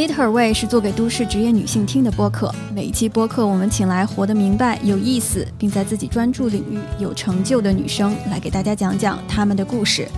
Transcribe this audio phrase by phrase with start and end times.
[0.00, 2.50] Lead Her Way 是做给都市职业女性听的播客。
[2.74, 10.08] 每一期播客，我们请来活得明白、有意思，并在自己专注领域有成就的女生，来给大家讲讲她们的故事。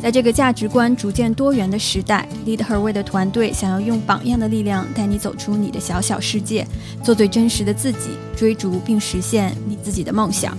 [0.00, 6.64] 在这个价值观逐渐多元的时代，Lead Her Way 的团队想要用榜样的力量带你走出你的小小世界，
[7.02, 10.56] 做最真实的自己，追逐并实现你自己的梦想。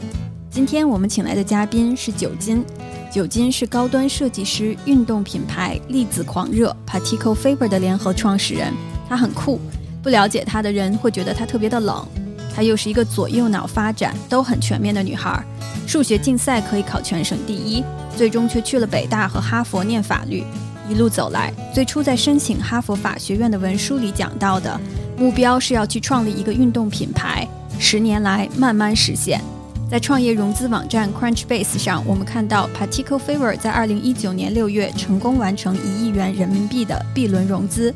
[0.53, 2.63] 今天我们请来的嘉宾是九金。
[3.11, 8.71] 九金是高端设计师、运动品牌粒子狂热 Particle Fever 的联合创始人。
[9.09, 9.59] 他很酷，
[10.03, 12.07] 不了解他的人会觉得他特别的冷。
[12.55, 15.43] 他又是一个左右脑发展都很全面的女孩，
[15.87, 17.83] 数学竞赛可以考全省第一，
[18.15, 20.43] 最终却去了北大和哈佛念法律。
[20.87, 24.79] 一路走来，最初在申请哈佛法学院的文书里讲到的
[25.17, 27.47] 目标是要去创立一个运动品牌，
[27.79, 29.41] 十年来慢慢实现。
[29.89, 37.93] 在创业融资网站 Crunchbase 上，我们看到 Particle Fever 在二零一九年六月成功完成一亿元人民币的 B 轮融资。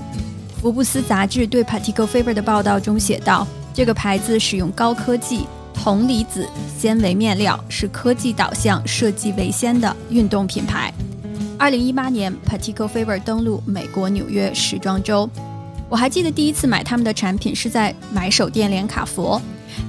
[0.61, 10.94] 福布斯杂志对 Particle Fever 的报道中写道：“这个牌子使用高科技铜离子纤维面料，是科技导向、设计为先的运动品牌。”
[11.58, 15.28] 二零一八年，Particle Fever 登陆美国纽约时装周。
[15.89, 19.42] 我还记得第一次买他们的产品是在买手店连卡佛。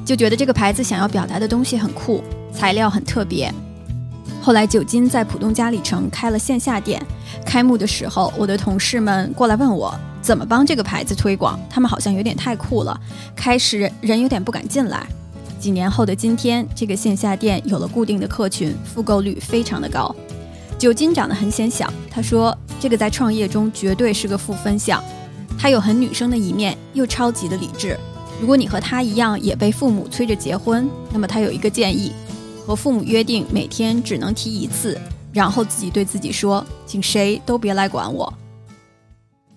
[0.05, 2.23] 就觉得这个牌子想要表达的东西很酷，
[2.53, 3.53] 材料很特别。
[4.41, 7.05] 后来九金在浦东嘉里城开了线下店，
[7.45, 12.99] 开幕的时候，我的同事们过来问我怎么帮这个牌子推广，他们好像有点太酷了，
[13.37, 15.07] 开始人有点不敢进来。
[15.59, 20.15] 几年后的今天，这个线下店有了固定的客群，复购率非常的高。
[20.79, 25.03] 九金长得很显小，他说这个在创业中绝对是个负分项，
[25.59, 27.99] 他有很女生的一面，又超级的理智。
[28.41, 32.13] 如果你和他一样也被父母催着结婚，那么他有一个建议：
[32.65, 34.97] 和父母约定每天只能提一次，
[35.33, 38.33] 然后自己对自己说，请谁都别来管我。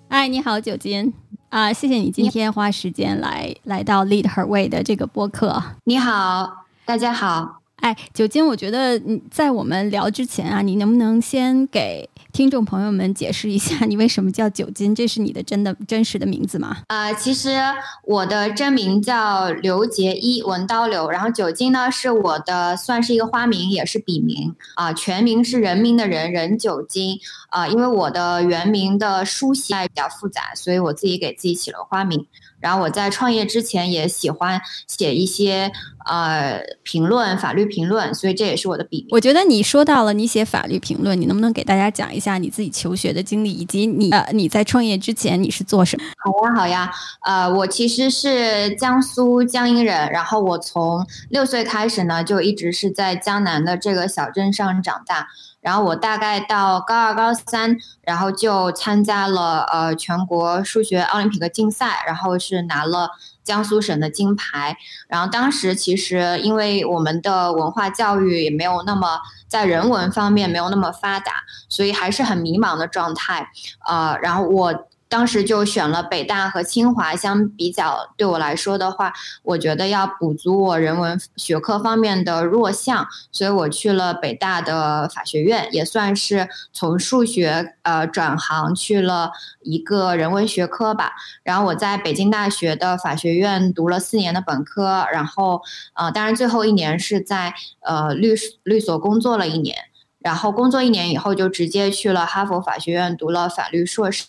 [0.09, 1.13] 嗨，你好，九金
[1.49, 5.61] 啊，谢谢你今天花时间来来到 Lead Her Way 的这个播客。
[5.83, 7.60] 你好，大家好。
[7.81, 12.07] 哎，九金，我觉得你在我们聊之前啊，你能不能先给？
[12.31, 14.95] 听众朋友们，解释一下，你为什么叫九金？
[14.95, 16.77] 这是你的真的真实的名字吗？
[16.87, 17.59] 啊，其实
[18.05, 21.09] 我的真名叫刘杰一，文刀刘。
[21.09, 24.93] 然后九金呢，是我的算是一个花名，也是笔名啊。
[24.93, 27.19] 全名是人民的人，任九金
[27.49, 27.67] 啊。
[27.67, 32.27] 因为我的原名的书写比较复杂，所以我自己给自己起了花名。
[32.61, 35.71] 然后我在创业之前也喜欢写一些
[36.05, 39.07] 呃评论，法律评论，所以这也是我的笔名。
[39.11, 46.03] 我觉得你说到了你写法律评论，你能不能给大家讲一下你自己求学的经历，以及你呃你在创业之前你是做什么？
[46.23, 46.91] 好呀好呀，
[47.25, 55.27] 呃我其实是江苏江阴人，然后我从六岁开始呢就一直是在江南的这个小镇上长大。
[55.61, 63.11] 然后我大概到高二、高三，然后就参加了呃全国数学奥林匹克竞赛，然后是拿了
[63.43, 64.77] 江苏省的金牌。
[65.07, 73.49] 然后当时其实因为我们的文化教育也没有那么在人文方面没有那么发达，所以还是很迷茫的状态。
[73.87, 74.87] 呃，然后我。
[75.11, 79.11] 当时就选了北大和清华，相比较对我来说的话，
[79.43, 91.11] 我觉得要补足我人文学科方面的弱项，所以我去了北大的法学院，也算是从数学呃转行去了一个人文学科吧。
[91.43, 95.61] 然后我在北京大学的法学院读了四年的本科，然后
[95.95, 98.33] 呃，当然最后一年是在呃律
[98.63, 99.75] 律所工作了一年。
[100.21, 104.27] 然后工作一年以后，就直接去了哈佛法学院读了法律硕士。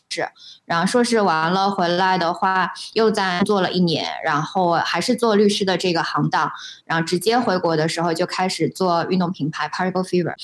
[0.65, 6.51] 然后硕士完了回来的话，又在做了一年，然后还是做律师的这个行当。
[6.85, 10.35] 然后直接回国的时候，就开始做运动品牌 Parable Fever。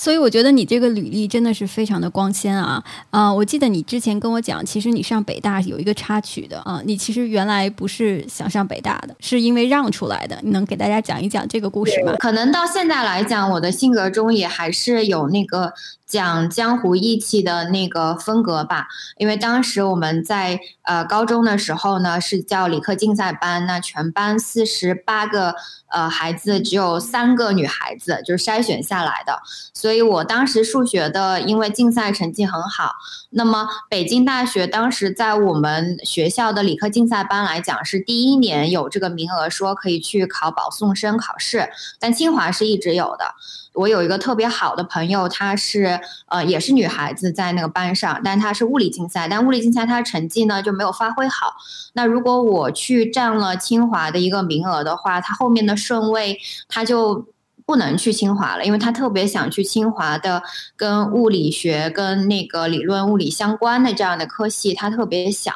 [0.00, 2.82] 所以我觉得你这个履历真的是非常的光鲜啊！
[3.10, 10.40] 啊，我记得你之前跟我讲，其实你上北大有一个插曲的啊，你其实原来不是想上北大的，是因为让出来的。
[10.42, 12.14] 你能给大家讲一讲这个故事吗？
[12.18, 15.70] 可能到现在来讲，我的性格中也还是有那个。
[16.10, 25.54] 讲江湖义气的那个风格吧，因为当时我们在呃高中的时候呢，是叫理科竞赛班，那全班四十八个
[25.92, 29.40] 呃孩子，只有三个女孩子，就是筛选下来的。
[29.72, 32.94] 所以我当时数学的，因为竞赛成绩很好，
[33.30, 41.70] 那么北京大学当时在我们学校的理科竞赛班来讲，是第一年有这个名额，说可以去考保送生考试，
[42.00, 43.36] 但清华是一直有的。
[43.74, 51.54] 我有一个特别好的朋友，她是呃也是女孩子在那个班上，但她是物理竞赛，但物理竞赛她的成绩呢就没有发挥好。
[51.92, 56.38] 那如果我去占了清华的一个名额的话，她后面的顺位
[56.68, 57.26] 她就。
[57.66, 60.42] 不能去清华了，因为他特别想去清华的
[60.74, 65.54] 跟物理学、跟那个理论物理相关的这样的科系，他特别想。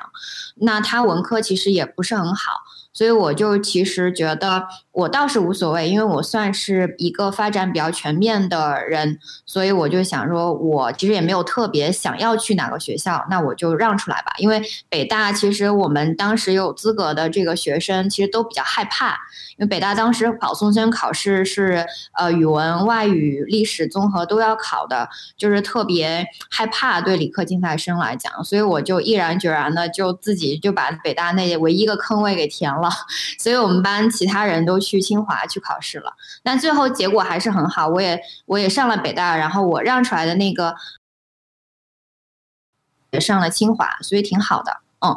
[0.58, 2.52] 那他文科其实也不是很好。
[2.94, 14.32] 所以我就其实觉得我倒是无所谓，因为我算是一个发展比较全面的人，所以我就想说，我其实也没有特别想要去哪个学校，那我就让出来吧。
[14.38, 19.11] 因为北大其实我们当时有资格的这个学生其实都比较害怕，
[19.56, 21.85] 因为北大当时保送生考试是
[22.17, 32.83] 呃语文、外语、历史综合都要考的，就是特别害怕对理科竞赛生来讲，所以我就毅然决然的就自己就把北大那唯一一个坑位给填了。
[33.38, 40.75] 所以我们班其他人都去清华去考试了，但最后结果还是很好，我也我也上了北大，然后我让出来的那个
[43.10, 45.16] 也上了清华，所以挺好的，嗯。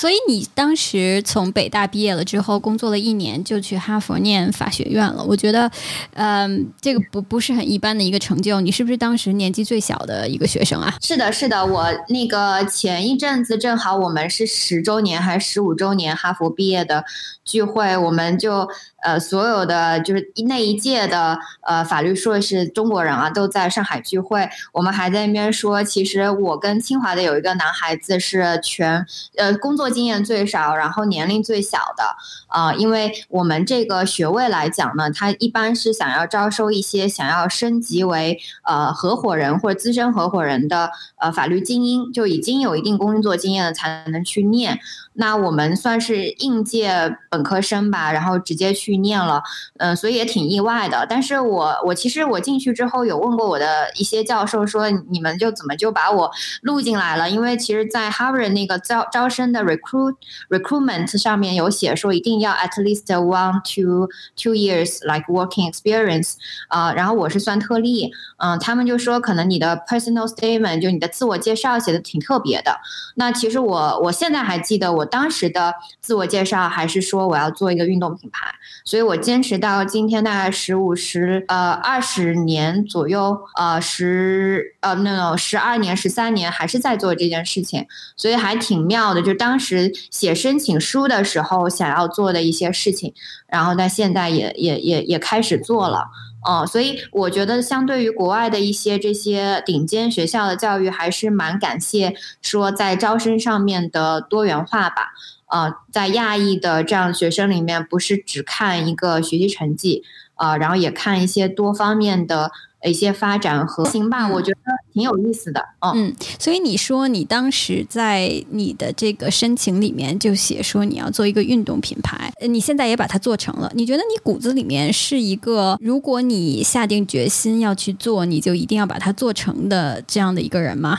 [0.00, 5.22] 所以你当时从北大毕业了之后，工作了一年就去哈佛念法学院了。
[5.22, 5.70] 我觉得，
[6.14, 8.62] 嗯，这个不不是很一般的一个成就。
[8.62, 10.96] 你是不是当时年纪最小的一个学生啊？
[11.02, 11.66] 是的，是的。
[11.66, 17.04] 我那个前一阵子正好我们是十周年还是十五周年哈佛毕业的
[17.44, 18.66] 聚会，我们就。
[19.02, 24.48] 呃，所有的就是那一届的呃法律硕士中国人啊，都在上海聚会。
[24.72, 29.06] 我们还在那边说，其实我跟清华的有一个男孩子是全
[29.36, 32.16] 呃工作经验最少，然后年龄最小的
[32.48, 32.74] 啊。
[32.74, 44.78] 因为我们这个学位来讲呢，他一般是想要招收一些想要升级为呃合伙人或者资深合伙人的呃法律精英，就已经有一定工作经验的才能去念。
[45.14, 49.42] 那我们算是应届本科生吧，然后直接去念了，
[49.78, 51.04] 嗯，所以也挺意外的。
[51.08, 56.30] 但是我我其实我进去之后有问过我的一些教授，说你们就怎么就把我
[56.62, 57.28] 录进来了？
[57.28, 60.14] 因为其实，在 Harvard 那个招招生的 recruit
[60.48, 66.34] recruitment 上面有写说一定要 at least one to two years like working experience
[66.68, 72.78] 啊，然后我是算特例，嗯，他们就说可能你的 personal statement 就你的自我介绍写的挺特别的。
[73.16, 74.99] 那其实我我现在还记得我。
[75.00, 78.54] 我当时的自我介绍还是说我要做一个运动品牌，
[78.84, 87.86] 所以我坚持到今天大概十五十呃二十年左右呃十呃那种十二年十三年还是在做这件事情，
[88.16, 89.20] 所以还挺妙的。
[89.22, 93.12] 就当时写申请书的时候想要做的一些事情，
[93.46, 96.08] 然后在现在也也也也开始做了。
[96.44, 105.12] 哦，所以我觉得相对于国外的一些这些顶尖学校的教育，还是蛮感谢说在招生上面的多元化吧。
[105.46, 110.04] 啊，在亚裔的这样学生里面，不是只看一个学习成绩，
[110.34, 112.50] 啊，然后也看一些多方面的。
[112.82, 114.58] 一些发展和行吧，我觉得
[114.92, 115.64] 挺有意思的。
[115.80, 123.70] 嗯，所以你说你当时在你的这个申请里面就写说你要做一个运动品牌，你现在也把它做成了。
[123.74, 130.98] 你觉得你骨子里面是一个，如果你下定决心要去做，你就一定要把它做成的这样的一个人吗？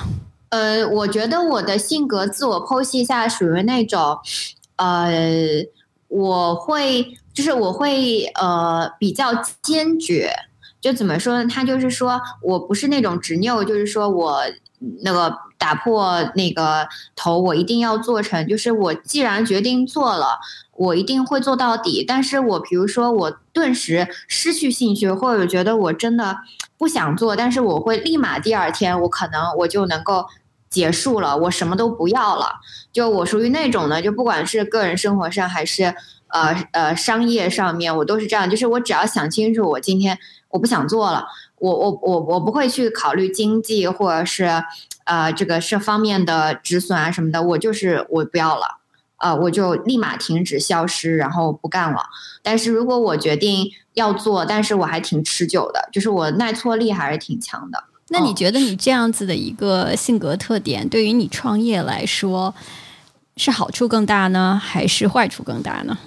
[0.50, 4.18] 呃，我觉得我的性格自我剖析一下，属于那种，
[4.76, 5.64] 呃，
[6.10, 10.30] 我会就是我会呃比较坚决。
[10.82, 11.48] 就怎么说呢？
[11.48, 14.42] 他就是说我不是那种执拗，就是说我
[15.04, 18.48] 那个打破那个头，我一定要做成。
[18.48, 20.40] 就是我既然决定做了，
[20.74, 22.04] 我一定会做到底。
[22.06, 26.36] 但是我比如说我顿时失去兴趣，或者觉得我真的
[26.80, 30.26] 不想做，但是我会立马第二天，我可能我就能够
[30.68, 32.56] 结束了，我什么都不要了。
[32.92, 35.94] 就我属于那种呢，就不管是个人生活上还是
[36.30, 38.50] 呃呃商业上面，我都是这样。
[38.50, 40.18] 就是我只要想清楚，我今天。
[40.52, 41.26] 我不想做了，
[41.60, 44.50] 我我我我不会去考虑经济或者是，
[45.06, 48.78] 呃，这个这方面的止损啊什么的，我就是我不要了，
[49.18, 52.04] 呃，我就立马停止消失，然后不干了。
[52.44, 57.84] 但是如果我决定要做，但是我还挺持久的，就是我耐挫力还是挺强的。
[58.10, 62.54] 那你觉得你这样子的一个性格特点，对于你创业来说，
[63.38, 65.98] 是好处更大呢，还是坏处更大呢？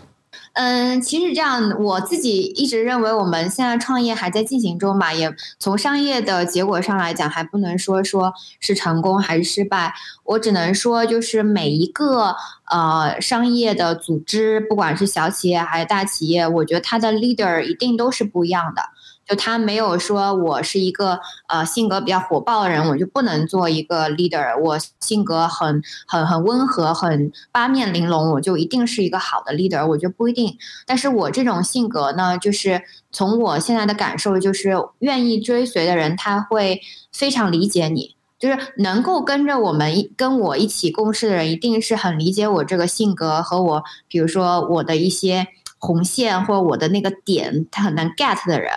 [0.55, 9.93] 嗯，其实这样，我自己一直认为我们现在创业还在进行中吧，也从商业的结果上来讲，还不能说说是成功还是失败，
[10.23, 12.37] 我只能说就是每一个
[12.71, 18.83] 呃商业的组织，不管是小企业还是大企业，我觉得它的 leader 一定都是不一样的。
[19.27, 24.59] 就他没有说我是一个呃性格比较火爆的人，我就不能做一个 leader。
[24.61, 29.87] 我性格很很很温和，很八面玲珑，我就一定是一个好的 leader。
[29.87, 30.59] 我觉得不一定。
[30.87, 38.15] 但是我这种性格呢，就是从我现在的感受，就是愿意追随的人，他会非常理解你。
[38.39, 45.47] 就是能够跟着我们跟我一起共事的人，一定是很理解我这个性格和我，比如说我的一些。
[45.77, 48.73] 红线或我的那个点，他很难 get 的人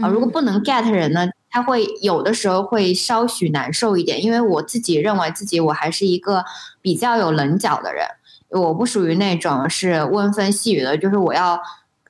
[0.00, 0.08] 啊。
[0.08, 6.44] 如果不能 get 人呢，他会有的时候会稍许难受一点，因为我自己认为自己我还是一个
[6.80, 8.06] 比较有棱角的人，
[8.48, 11.60] 我不属于那种是温风细雨的，就是我要。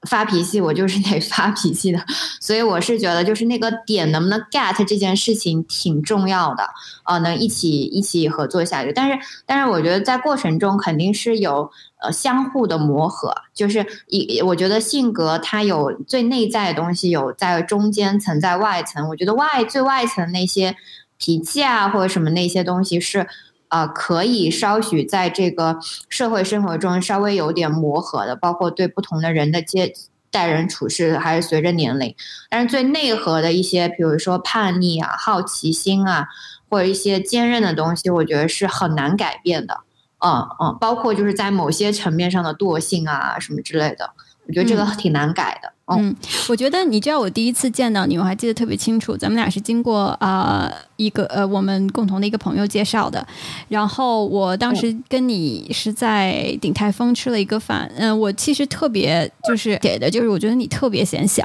[0.08, 2.04] 发脾气，我就是得 发脾气的，
[2.40, 6.68] 所以我是觉得，就是那个点能不能 get 这件事情挺重要的，
[7.04, 8.92] 呃，能一起一起合作下去。
[8.92, 11.70] 但是，但是我觉得在过程中肯定是有
[12.02, 19.08] 呃相互的磨合，就是一我觉得性格它有最内在的东西，有在中间层，在外层。
[19.08, 20.76] 我觉得外最外层那些
[21.16, 23.28] 脾气啊或者什么那些东西是。
[23.72, 25.78] 啊，可以稍许在这个
[26.10, 29.94] 社会生活中稍微有点磨合的，包括对不同的人的接
[30.30, 32.14] 待人处事，还是随着年龄。
[32.50, 36.28] 但是最内核的一些，比如说叛逆啊、好奇心啊，
[36.68, 39.80] 或者一些坚韧的东西，我觉得是很难改变的。
[40.18, 44.10] 嗯嗯，包括就是在某些层面上的惰性啊什么之类的，
[44.46, 45.71] 我觉得这个挺难改的。
[45.88, 46.14] 嗯，
[46.48, 49.16] 我觉得你知道我第一次见到你，我还记得特别清楚。
[49.16, 53.26] 咱们俩是经过啊一个呃我们共同的一个朋友介绍的，
[53.68, 57.90] 然后我当时跟你是在鼎泰丰吃了一个饭。
[57.96, 61.44] 嗯，我其实特别就是给的就是我觉得你特别显小，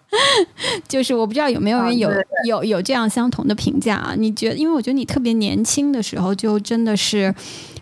[0.88, 2.10] 就是我不知道有没有人有
[2.46, 4.14] 有有这样相同的评价啊？
[4.16, 4.56] 你觉得？
[4.56, 7.34] 因为我觉得你特别年轻的时候就真的是。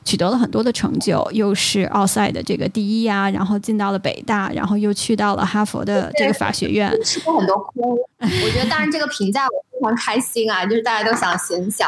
[0.09, 7.83] 取得了很多的成就，又是奥赛的这个第一呀，然后进到了北大，然后又去到了哈佛的这个法学院，吃过很多亏。
[8.19, 11.87] 我觉得当然这个评价我非常开心啊，就是大家都想显小。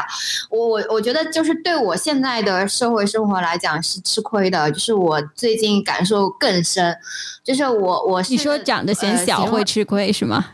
[0.51, 6.95] 我我我觉得就是对我现在的社会生活来讲是吃亏的，就是我最近感受更深，
[7.43, 10.45] 就是我我你说长得显小会吃亏是吗？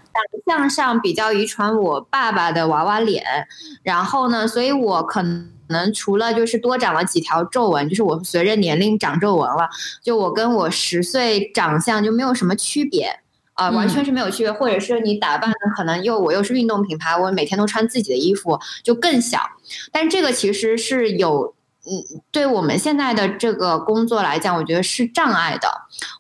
[0.46, 3.26] 长相上比较遗传我爸爸的娃娃脸，
[3.84, 5.50] 然后呢，所以我可能。
[5.68, 9.68] 可能除了就是多长了几条皱纹，就是我随着年龄长皱纹了，
[10.02, 13.20] 就我跟我十岁长相就没有什么区别
[13.54, 14.52] 啊，完全是没有区别。
[14.52, 19.42] 或者是你打扮的可能又我又是运动品牌，我每天都穿自己的衣服，就更小。
[19.92, 21.54] 但这个其实是有。
[21.90, 25.70] 嗯，对我们现在的这个工作来讲，我觉得是障碍的。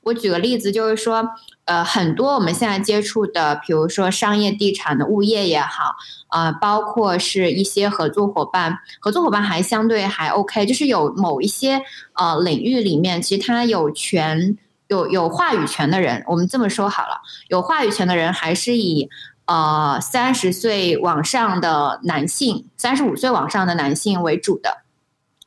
[0.01, 1.27] 我举个例子，就是说，
[1.67, 5.95] 呃，很多我们现在接触的，比如说商业地产的物业也好，
[6.29, 11.81] 啊，包括是一些合作伙伴，合作伙伴还相对还 OK，就是有某一些
[12.13, 14.57] 呃领域里面，其实他有权
[14.88, 19.09] 有有话语权的人，我们这么说好了，有话语权的人还是以
[19.45, 24.83] 呃三十岁往上的男性，三十五岁往上的男性为主的。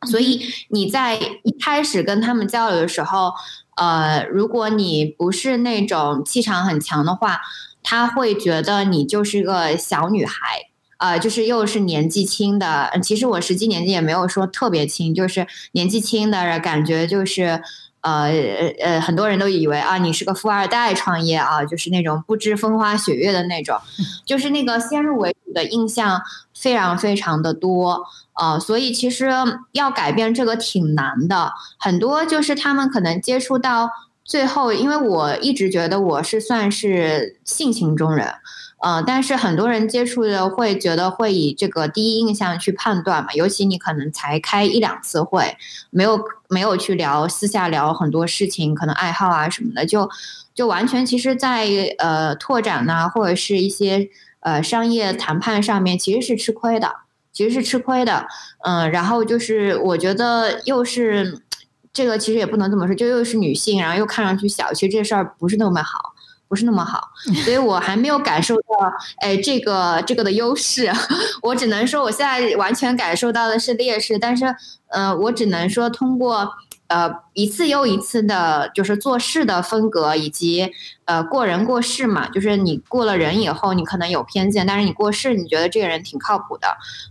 [0.07, 3.35] 所以你在一开始跟他们交流的时候，
[3.81, 7.41] 呃，如果你不是那种气场很强的话，
[7.83, 10.67] 他会觉得你就是个小女孩，
[10.99, 12.91] 呃，就是又是年纪轻的。
[13.03, 17.63] 其实我实际年纪也没有说特别轻，就是年纪轻的感觉就是。
[18.03, 18.33] 呃
[18.83, 23.77] 呃很多人都以为啊，你是个富二代创业啊，就是那种不知风花雪月的那种，
[24.25, 26.19] 就是那个先入为主的印象
[26.55, 28.03] 非常非常的多
[28.41, 29.31] 啊，所以其实
[29.73, 33.91] 要改变这个挺难的，很多就是他们可能接触到
[34.25, 38.33] 最后，因为我一直觉得我是算是性情中人。
[38.83, 45.55] 呃，但是很多人接触的会觉得会以这个第一印象去判断嘛，尤其你可能才开一两次会，
[45.91, 46.19] 没有
[46.49, 50.09] 没有去聊私下聊很多事情，可能爱好啊什么的，就
[50.55, 51.69] 就完全其实，在
[51.99, 54.09] 呃拓展呐或者是一些
[54.41, 56.91] 呃商业谈判上面其实是吃亏的，
[57.33, 58.27] 其实是吃亏的，
[58.65, 61.41] 嗯，然后就是我觉得又是
[61.93, 66.15] 这个其实也不能这么说，就又是女性，然后又看上去小，其实这事儿不是那么好。
[66.49, 67.11] 不是那么好，
[67.45, 70.91] 所以我还没有感受到，哎，这个这个的优势，
[71.43, 74.19] 我只能说我现在完全感受到的是劣势。
[74.19, 74.53] 但是，
[74.89, 76.51] 呃，我只能说通过
[76.91, 80.71] 呃一次又一次的，就是做事的风格，以及
[81.05, 86.67] 呃过人过事嘛，就是你过了人以后，你可能有偏见，但是你过事，你觉得这个人挺靠谱的，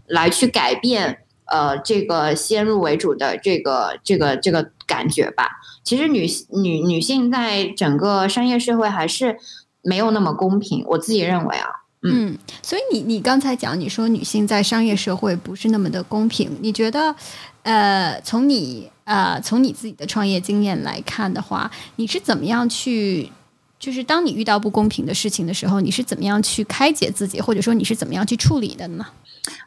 [0.08, 5.50] 来去改变呃这个先入为主的这个这个这个感觉吧。
[5.84, 9.38] 其实女女女性在整个商业社会还是
[9.82, 11.68] 没有那么公平，我自己认为啊，
[12.04, 17.16] 嗯，所以你你刚才讲，你说女性在商业社会不是那么的公平，你觉得，
[17.64, 23.32] 呃，从你呃从你自己的创业经验来看的话，你是怎么样去，
[23.80, 29.06] 就是当你遇到不公平的事情的时候，你是怎么样去开解自己，或者说你是怎么样去处理的呢？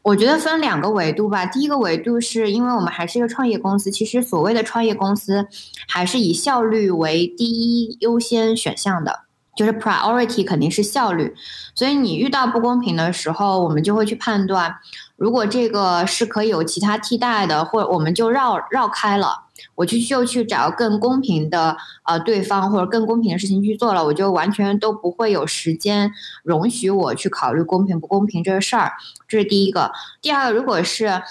[0.03, 1.45] 我觉得分两个维度吧。
[1.45, 5.49] 第一个维度是因为我们还是一个创业公司，其实所谓的创业公司
[5.89, 9.23] 还是以效率为第一优先选项的，
[9.57, 11.35] 就是 priority 肯定是效率。
[11.75, 14.77] 所以你遇到不公平的时候，我们就会去判断，
[15.23, 19.45] 如果这个是可以有其他替代的，或者我们就绕绕开了。
[19.77, 26.11] 我就就去找更公平的呃对方或者更公平的事情去做了，我就完全都不会有时间
[26.43, 28.95] 容许我去考虑公平不公平这个事儿。
[29.29, 29.93] 这是第一个。
[30.21, 31.23] 第二个，如果是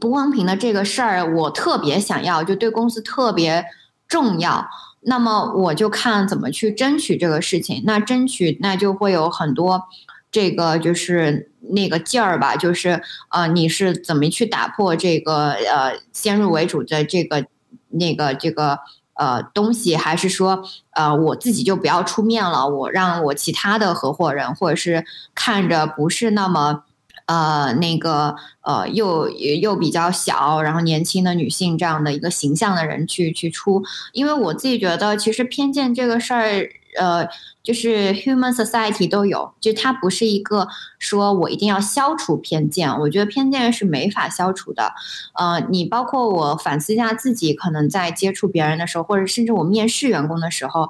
[0.00, 3.64] 不公平的这个事儿，我特别想要，就对公司特别
[4.06, 4.68] 重要。
[5.00, 7.82] 那么我就看怎么去争取这个事情。
[7.84, 9.88] 那争取那就会有很多，
[10.30, 17.46] 这个就是那个劲儿吧，就是呃，你是怎么去打破这个呃先入为主的这个
[17.88, 18.78] 那个这个
[19.14, 26.84] 呃东西，还是说呃我自己就不要出面了，我让我其他的合伙人或者是看着不是那么。
[27.26, 36.68] 呃，那个呃，又又比较小，然后年轻的女性这样的一个形象的人去去出，因为我自己觉得，其实偏见这个事儿，
[36.98, 37.28] 呃，
[37.62, 44.92] 就是 human society 都有，就它不是一个说我一定要消除偏见，我觉得偏见是没法消除的。
[45.34, 50.88] 呃，你包括我反思一下自己，可能在接触别人的时候，或者甚至我面试员工的时候，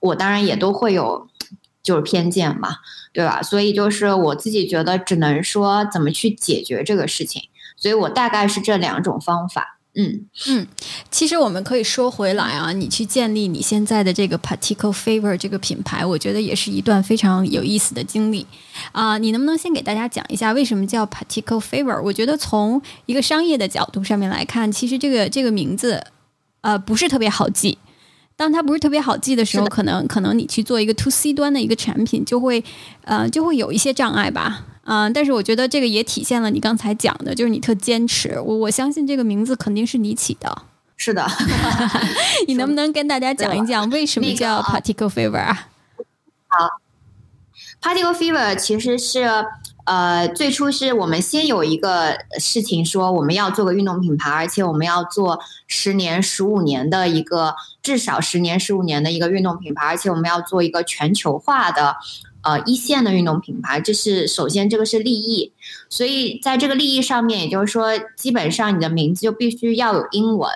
[0.00, 1.28] 我当然也都会有。
[1.84, 2.76] 就是偏见嘛，
[3.12, 3.42] 对吧？
[3.42, 7.42] 所以就是我自己觉得，只能说怎么去解决这个事情。
[7.76, 9.80] 所以我大概是这两种方法。
[9.94, 10.66] 嗯嗯，
[11.10, 18.46] 其实我们可以说回来啊，你去建立你现在的这个 Particle Favor 这个品牌，我觉得也是一段非常有意思的经历
[18.92, 19.18] 啊。
[19.18, 22.00] 你能不能先给大家讲一下为什么叫 Particle Favor？
[22.02, 26.02] 我觉得从一个商业的角度上面来看，其实这个这个名字
[26.62, 27.76] 呃不是特别好记。
[28.34, 32.64] 当它不是特别好记的时候，可能可能你去做一个 to C 端的一个产品，就会
[33.04, 38.40] 呃就会有一些障碍吧，嗯，但是我觉得这个也体现了你刚才讲的，就是你特坚持。
[38.40, 40.62] 我我相信这个名字肯定是你起的，
[40.96, 41.26] 是的。
[42.48, 45.68] 你能不能跟大家讲一讲为什么叫 Particle Fever 啊？
[46.48, 46.68] 好
[47.80, 49.46] ，Particle Fever 其实是。
[49.84, 61.96] 呃，最初是我们先有一个事情说，我们要做个运动品牌，而且我们要做十年、十五年的一个，至少十年、十五年的一个运动品牌，而且我们要做一个全球化的，
[62.42, 63.80] 呃，一线的运动品牌。
[63.80, 65.52] 这是首先，这个是利益。
[65.88, 70.50] 所以在这个利益上面，也就是说，基本上你的名字就必须要有英文。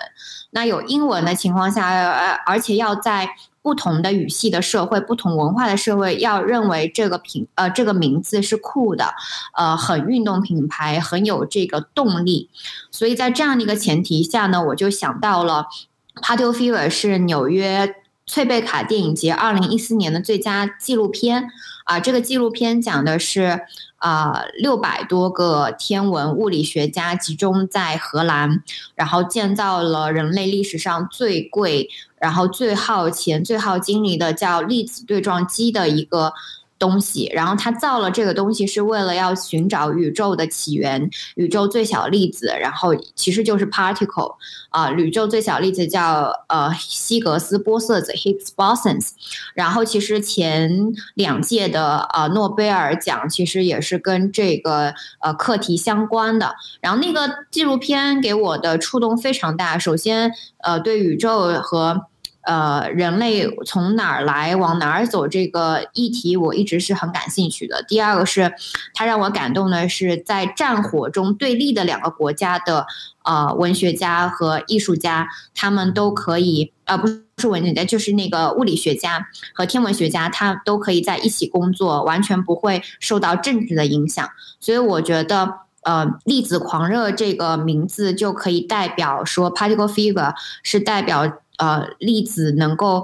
[0.51, 3.29] 那有英文的情况下，而而且要在。
[3.63, 9.13] 不同的语系的社会，不同文化的社会，要认为这个品呃这个名字是酷的，
[9.57, 12.49] 呃很运动品牌，很有这个动力。
[12.91, 15.67] 所以在这样的一个前提下呢，我就想到了
[16.21, 17.93] 《Party Fever》是纽约
[18.27, 21.49] 翠贝卡电影节二零一四年的最佳纪录片
[21.85, 21.99] 啊。
[21.99, 23.61] 这个纪录片讲的是
[23.97, 28.61] 啊六百多个天文物理学家集中在荷兰，
[28.93, 31.89] 然后建造了人类历史上最贵。
[32.19, 36.33] 然后最耗钱、最耗精力的叫粒子对撞机的一个
[36.79, 44.35] 东西，然后他造了这个东西是为了要寻找宇宙的起源，宇宙最小粒子，然后其实就是 particle
[44.69, 49.11] 啊，宇宙最小粒子叫呃希格斯玻色子 Higgs bosons，
[49.53, 62.05] 然后其实前两届的呃诺贝尔奖其实也是跟这个呃课题相关的，然后那个纪录片给我的触动非常大，首先呃对宇宙和
[62.47, 67.83] 呃，人类从哪儿来，往哪儿走这个议题，我一直是很感兴趣的。
[67.85, 68.53] 第二个是，
[68.93, 72.87] 它让我感动的是，在战火中对立的两个国家的
[73.25, 84.25] 呃文学家和艺术家，他们都可以，呃，不是文学家，就是那个物理学家和天文学家，他都可以在一起工作，完全不会受到政治的影响。
[84.61, 90.33] 所以我觉得，呃，粒子狂热这个名字就可以代表说，particle fever
[90.63, 91.39] 是代表。
[91.57, 93.03] 呃，粒子能够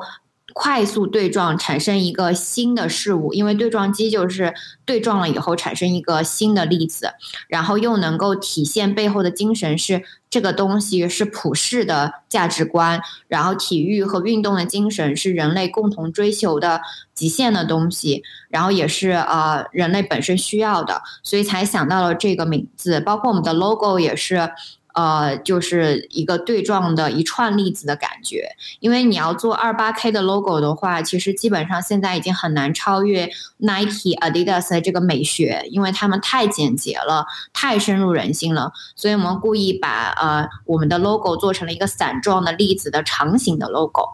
[0.54, 4.54] 快速对撞，产生一个新的事物，因为对撞机就是
[4.86, 7.14] 对撞了以后产生一个新的粒子，
[7.48, 16.82] 然后又能够体现背后的精神是这个东西是普世的价值观，然后体育和运动的精神是人类共同追求的
[17.16, 24.52] 极限的东西，然后也是呃人类本身需要的，所以才想到了这个名字，包括我们的 logo 也是。
[24.94, 33.28] 呃，就是一个对撞的一串粒子的感觉，因为你要做二八 K 的 logo 的话，其实基本上现在已经很难超越
[33.58, 38.72] Nike、Adidas 的这个美学，因为他们太简洁了，太深入人心了。
[38.96, 44.08] 所以我们故意把呃我们的 logo 做成了一个伞状的粒子的长形的 logo。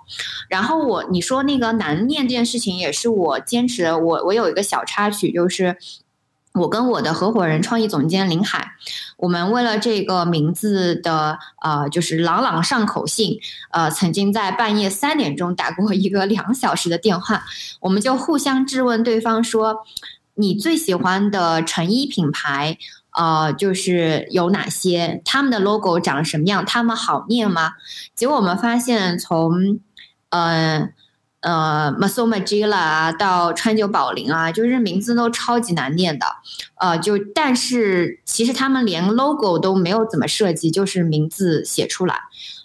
[0.47, 3.93] 然后我你说那个难念这件事情，也是我坚持。
[3.93, 5.77] 我我有一个小插曲，就是。
[6.53, 8.73] 我跟我的合伙人、创意总监林海，
[9.17, 13.39] 我们为了这个名字的呃，就是朗朗上口性，
[13.71, 17.43] 呃，曾经在半夜三点钟打过一个两小时的电话，
[17.81, 19.85] 我们就互相质问对方说
[20.35, 22.77] ：“你最喜欢的成衣品牌，
[23.11, 27.73] 呃，就是有哪些，他们的 logo 长什么样，他们好念吗？
[28.15, 29.79] 结果我们发现，从
[30.29, 30.89] 呃
[31.41, 36.25] 呃 m a s o m a g i l a 啊到川久保玲啊，就是名字都超级难念的，
[36.75, 42.15] 呃，就但是其实他们连 logo 都没有怎么设计，就是名字写出来。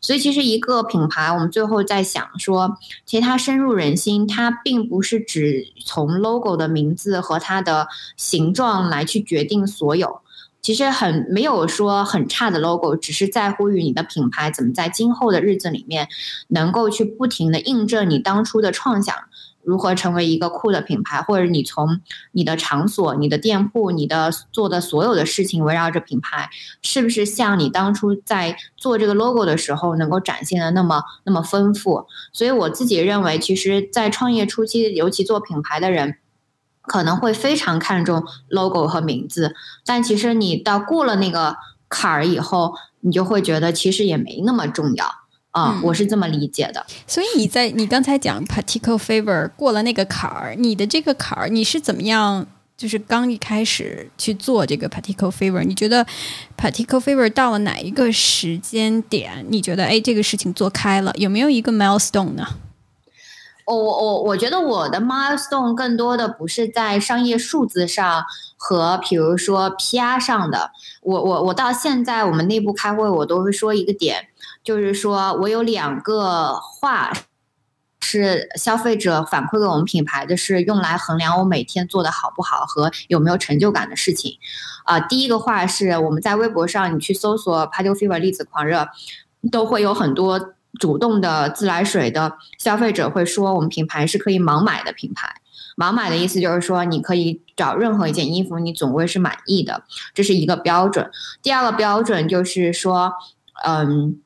[0.00, 10.20] 所以其实一个品牌，我们最后在想说，其实它深入人心，它并不是只从 logo 的名字和它的形状来去决定所有。
[10.64, 16.08] 其实很没有说很差的 logo，只是在乎于你的品牌怎么在今后的日子里面，
[16.48, 19.14] 能够去不停的印证你当初的创想。
[19.62, 22.00] 如何成为一个酷的品牌，或者你从
[22.32, 26.50] 你的场所、你的店铺、你的做的所有的事情围绕着品牌，
[26.82, 32.06] 是不是像你当初在做这个 logo 的时候能够展现的那么那么丰富？
[32.30, 36.18] 所以我自己认为，其实，在创业初期，尤其做品牌的人，
[36.86, 41.56] 可能会非常看重 logo 和名字，但其实你到过了那个
[41.88, 45.06] 坎儿以后，你就会觉得其实也没那么重要。
[45.50, 46.84] 啊，我是这么理解的。
[47.06, 52.44] 所以你在你刚才讲 particular favor 过了那个坎儿，你的这个坎儿你是怎么样？
[52.76, 56.04] 就是刚一开始去做这个 particular favor，你觉得
[56.58, 59.46] particular favor 到了哪一个时间点？
[59.48, 62.44] 你觉得哎，这个事情做开了，有没有一个 milestone 呢？
[63.66, 68.24] 我我我我觉得我的 milestone 更多的不是在商业数字上
[68.56, 70.70] 和比如说 PR 上的。
[71.02, 74.28] 我我我到现在我们内部开会，我都会说一个点。
[74.62, 77.12] 就是说，我有两个话
[78.00, 84.38] 是消费者反馈给我们品牌的是用来衡量我每天做的好不好和有没有成就感的事情。
[84.84, 88.88] 啊，第一个话是我们在微博上，你去搜索 p a d o Fever 粒子狂热，
[89.50, 95.40] 都会有很多主动的自来水的消费者会说，我们品牌是可以盲买的品牌。
[95.76, 99.84] 盲买的意思就是说，你可以找任何一件衣服，你总归是满意的，
[100.14, 101.10] 这是一个标准。
[101.42, 103.12] 第二个标准就是说，
[103.66, 104.20] 嗯。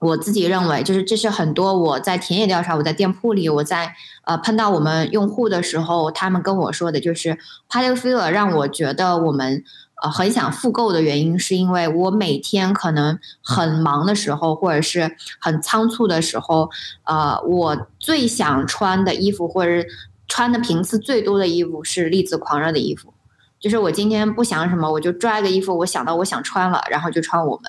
[0.00, 7.36] 我自己认为，就是这是很多我在田野调查，我在店铺里，我在呃碰到我们用户的时候，他们跟我说的，就是
[7.68, 9.64] Party Feel 让我觉得我们
[10.02, 16.70] 呃很想复购的原因，是因为我每天可能很忙的时候，或者是很仓促的时候，
[17.04, 19.86] 呃，我最想穿的衣服或者是
[20.26, 23.12] 穿的频次最多的衣服是粒子狂热的衣服。
[23.60, 27.68] 就是我今天不想什么，我就抓一个衣服，我想到我想穿了，然后就穿我们。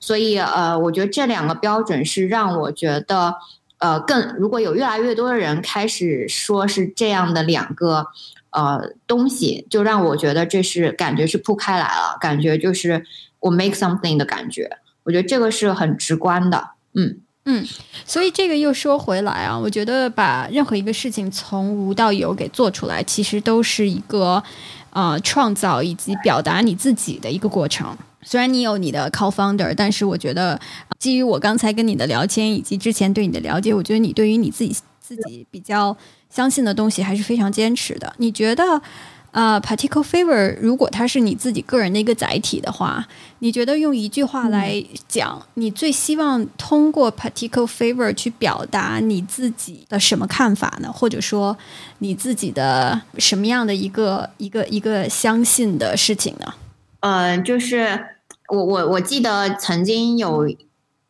[0.00, 3.32] 所以呃，我觉得这两个标准是让我觉得
[3.78, 8.08] 呃更，如果有越来越多的人开始说是这样的两个
[8.50, 13.04] 呃东西，就让我觉得这是感觉是铺开来了，感觉就是
[13.40, 14.78] 我 make something 的感觉。
[15.04, 17.66] 我觉得这个是很直观的，嗯嗯。
[18.04, 24.42] 所以这个又说回来啊，我觉得把任何一个事情从无到有给做出来，其实都是一个。
[24.90, 27.96] 啊，创造以及表达你自己的一个过程。
[28.22, 30.58] 虽然你有你的 co-founder，但是我觉得，
[30.98, 34.74] 基于我刚才跟你的聊天以及之前对你的了解，我觉得你对于你自己
[35.08, 35.96] 自己比较
[36.28, 38.12] 相信的东西还是非常坚持的。
[38.18, 38.82] 你觉得？
[39.30, 43.06] 呃，particular favor，如果它是你自己个人的一个载体的话，
[43.40, 50.90] 你觉得用一句话来讲，你最希望通过 particular favor 去表达你自己的什么看法呢？
[50.90, 51.56] 或者说
[51.98, 56.54] 你自己的什么样的一个一个一个相信的事情呢？
[57.00, 58.06] 呃，就是
[58.48, 60.48] 我我我记得曾经有，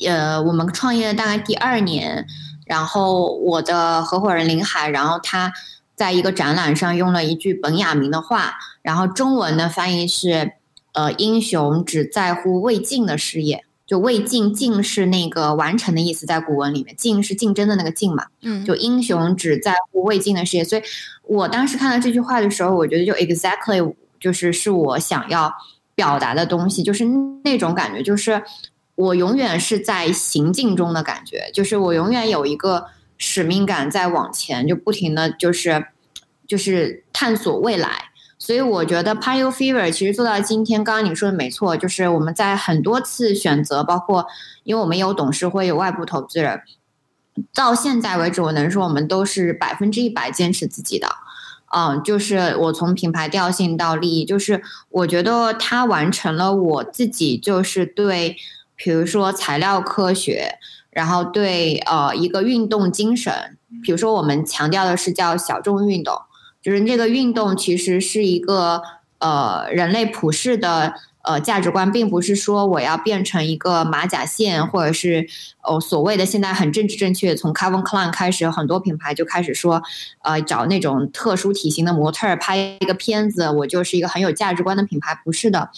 [0.05, 2.27] 呃，我们创业大概第二年，
[2.69, 5.53] 然后我的合伙人林海，然后他。
[5.99, 10.53] 在一个展览上用了一句本雅明的话，然后中文的翻译是：
[10.93, 13.65] 呃，英雄只在乎未尽的事业。
[13.85, 18.27] 就未尽，尽是那个完成的意思，在古文里面，尽是竞争的那个竞嘛。
[18.43, 20.63] 嗯，就英雄只在乎未尽的事业。
[20.63, 20.83] 所以
[21.25, 25.53] 我当时看到这句话的时候，我觉得就 exactly 就是是我想要
[25.97, 27.05] 表达的东西，就是
[27.43, 28.41] 那种感觉，就是
[28.99, 32.87] 我永远是在行进中的感觉，就是我永远有一个。
[33.21, 35.87] 使命感在往前，就不停的就是，
[36.47, 38.13] 就是探索未来。
[38.39, 44.25] 所以我觉得 p a y o Fever 其实做到今天，刚刚你说的没错，就是我们在很多次选择，包括
[44.63, 46.63] 因为我们有董事会，有外部投资人，
[47.53, 51.09] 到现在为止，我能说我们都是百分之一百坚持自己的。
[51.77, 58.37] 嗯，就是我从品牌调性到利益，就是我觉得它完成了我自己，就是对，
[58.79, 60.59] 比如说材料科学。
[60.91, 66.21] 然后对呃一个运动精神，比如说我们强调的是叫小众运动，
[66.61, 68.83] 就是这个运动其实是一个
[69.19, 70.95] 呃人类普世的
[71.29, 75.29] 呃价值观，并不是说我要变成一个马甲线，或者是
[75.61, 79.83] 哦所谓的现在很政治正确，从 Calvin Klein 开始，很多品牌就开始说，
[80.23, 85.69] 呃找那种特殊体型的模特拍一个片子，我就是一个很有价值观的品牌，不是的，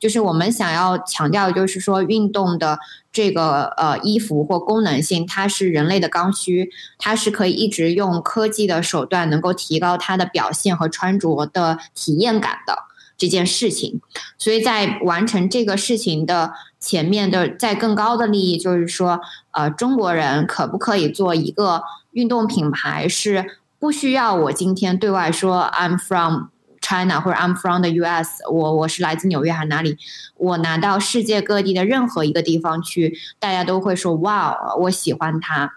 [0.00, 2.80] 就是我们想要强调，就是说运动的
[3.12, 12.87] 这个呃衣服或功能性，它是人类的刚需，它是可以一直用科技的手段能够提高它的表现和穿着的体验感的。
[13.18, 14.00] 这件事情，
[14.38, 26.44] 所以在完成这个事情的前面的，在更高的利益就是说，呃，中国人可不可以做一个运动品牌，是不需要我今天对外说 I'm from
[26.80, 29.98] China 或者 I'm from the US，我我是来自纽约还是哪里，
[30.36, 35.72] 我拿到世界各地的任何一个地方去，大家都会说哇，我喜欢它。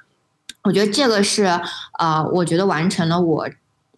[0.64, 1.46] 我觉得这个是，
[1.98, 3.50] 呃，我觉得完成了我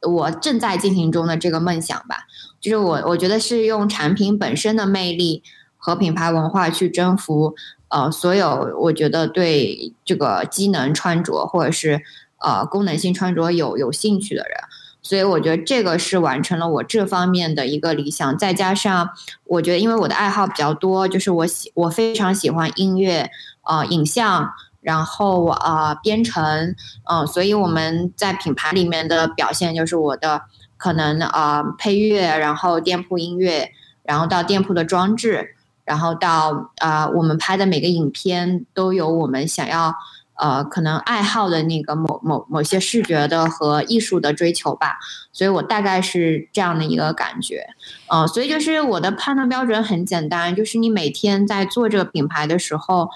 [0.10, 2.25] 我正在进行中的这个梦想吧。
[2.63, 5.43] 就是我，我觉得是用产品本身的魅力
[5.78, 7.54] 和品牌文化去征服，
[7.89, 12.02] 呃，所有我觉得对这个机能穿着或者是
[12.38, 14.58] 呃功能性穿着有有兴趣的人，
[15.02, 18.38] 所以我觉得这个是完成了我这方面的一个理想。
[18.38, 19.10] 再加上
[19.43, 23.30] 我觉得，因为我的爱好比较多，就是我喜我非常喜欢音乐，
[23.63, 24.49] 呃，影像，
[24.80, 26.73] 然后呃编程，
[27.12, 30.43] 嗯，所以我们在品牌里面的表现就是我的。
[30.83, 33.71] 可能啊，配乐，然后店铺音乐，
[34.03, 39.95] 然后到店铺的装置，然后到啊，我们拍的每个影片都有我们想要
[40.35, 44.97] 呃，可能爱好的那个某某某些视觉的和艺术的追求吧。
[45.31, 47.65] 所以我大概是这样的一个感觉，
[48.11, 53.09] 嗯，所以就是我的判断标准很简单，就是你每天在做这个品牌的时候，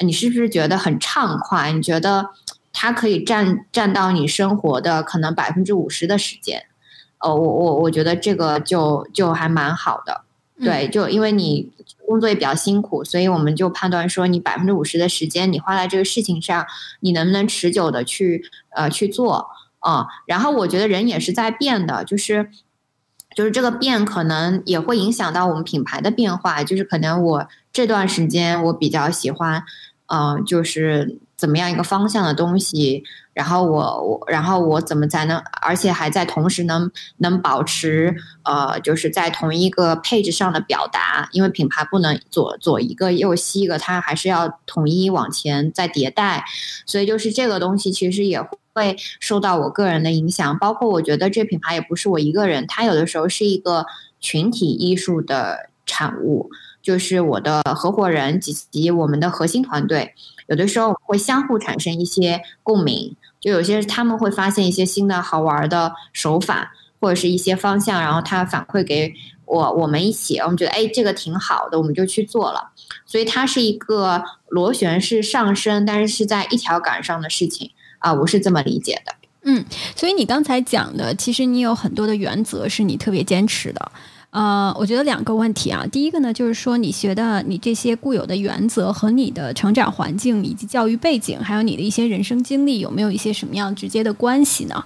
[0.00, 1.70] 你是不是觉得很畅快？
[1.70, 2.30] 你觉得
[2.72, 6.66] 它可以占占到你生活的可能百分之五十的时间？
[7.22, 10.22] 哦，我我我觉得这个就就还蛮好的，
[10.60, 11.70] 对，就因为你
[12.04, 16.66] 工作也比较辛苦，所以我们就判断说，你百分之五十的时间你花在这个事情上，
[16.98, 19.46] 你能不能持久的去呃去做
[19.78, 20.06] 啊？
[20.26, 22.50] 然后我觉得人也是在变的，就是
[23.36, 29.62] 就是这个变可能也会影响到我们品牌的变化，就是可能我这段时间我比较喜欢，
[30.06, 33.04] 嗯，就是怎么样一个方向的东西。
[33.34, 46.44] 然后我我然后我怎么才能，而且还在同时能能保持呃，就是在同一个配置上的表达，因为品牌不能左左一个右西一个，它还是要统一往前再迭代，
[46.84, 48.38] 所以就是这个东西其实也
[48.74, 53.86] 会受到我个人的影响，包括我觉得这品牌也不是我一个人，它有的时候是一个
[54.20, 56.50] 群体艺术的产物，
[56.82, 60.14] 就是我的合伙人及及我们的核心团队，
[60.48, 63.16] 有的时候会相互产生一些共鸣。
[63.42, 69.12] 就有些他们会发现一些新的好玩的手法，或者是一些方向，然后他反馈给
[69.44, 72.70] 我，我们一起，我们觉得哎，这个挺好的，我们就去做了。
[73.04, 79.12] 所以它是一个螺旋式上升，但是是在一条杆上的事情啊，我是这么理解的。
[79.42, 79.64] 嗯，
[79.96, 83.92] 所以你刚才讲的，其实你有很多的原则是你特别坚持的。
[84.32, 85.86] 呃，我觉得两个问题啊。
[85.92, 94.82] 第一个呢，就是说你学的你这些固有的原则和你的成长环境以及教育背景，还有你的一些人生经历，有没有一些什么样直接的关系呢？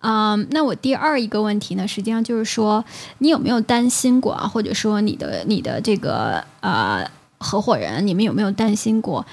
[0.00, 2.82] 嗯，那我第二一个问题呢，实际上就是说，
[3.18, 4.48] 你有没有担心过啊？
[4.48, 7.04] 或者说你的你的这个呃
[7.36, 9.26] 合伙人，你们有没有担心过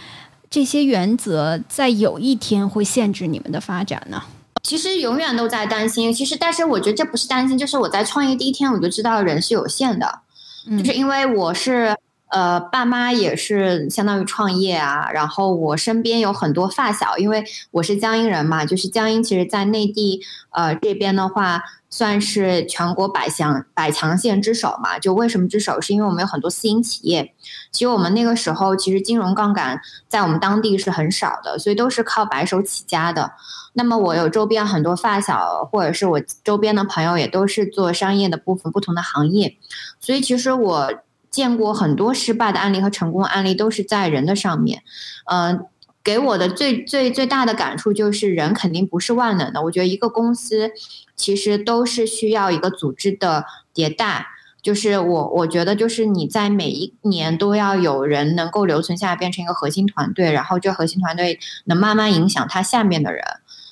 [0.49, 4.21] 这些原则在有一天会限制你们的发展呢？
[4.65, 10.21] 其实永远都在担心，其实但是我觉得这不是担心，就是我在创业第一天我就知道人是有限的，
[10.79, 11.95] 就是因为我是
[12.35, 25.79] 呃爸妈也是相当于创业啊，然后我身边有很多发小，因为我是江阴人嘛，就是江阴其实在内地呃这边的话算是全国百强百强县之首嘛，就为什么之首？
[25.79, 27.33] 是因为我们有很多私营企业，
[27.71, 33.31] 其实我们那个时候其实金融杠杆在我们当地是很少的，所以都是靠白手起家的。
[33.77, 39.57] 那么我有周边很多发小，或者是我周边的朋友，也都是做商业的部分不同的行业，
[40.01, 40.91] 所以其实我
[41.35, 44.83] 见过很多失败的案例和成功案例，都是在人的上面。
[45.29, 45.65] 嗯，
[46.01, 49.61] 给我的最最最大的感触就是人肯定不是万能的。
[49.63, 50.71] 我觉得一个公司
[51.13, 53.43] 其实都是需要一个组织的
[53.73, 54.27] 迭代，
[54.61, 63.21] 就是我我觉得就是你在每一年都要有人能够留存下来，变成一个核心团队，然后这核心团队能慢慢影响他下面的人。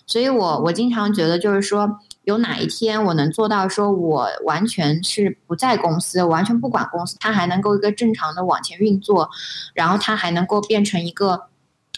[0.05, 9.29] 所以，我我经常觉得，就是说，有哪一天我能做到，说我完全是不在公司，完全不管公司，它还能够一个正常的往前运作，
[9.73, 11.43] 然后它还能够变成一个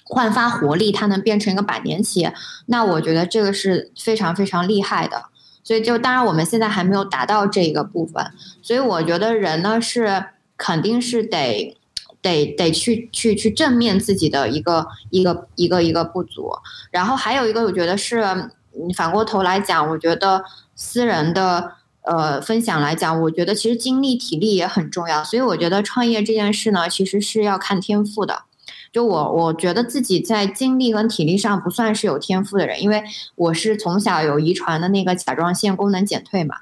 [0.03, 2.33] 焕发活力，它能变成一个百年企业，
[2.67, 5.25] 那我觉得这个是非常非常厉害的。
[5.63, 10.25] 所以，就当然我们现在还没有达到这一个部分，所以我觉得人呢是
[10.57, 11.75] 肯定是得
[12.21, 16.51] 得得去去去正面自己的一个一个一个一个不足。
[16.91, 18.51] 然后还有一个，我觉得是
[18.85, 20.43] 你反过头来讲，我觉得
[20.75, 25.23] 私人的呃分享来讲，我觉得其实精力体力也很重要。
[25.23, 28.43] 所以我觉得创业这件事呢，其实是要看天赋的。
[28.91, 33.03] 就我，我觉得自己在精力跟体力上不算是有天赋的人，因为
[33.35, 36.55] 我是从小有遗传的那个甲状腺功能减退嘛。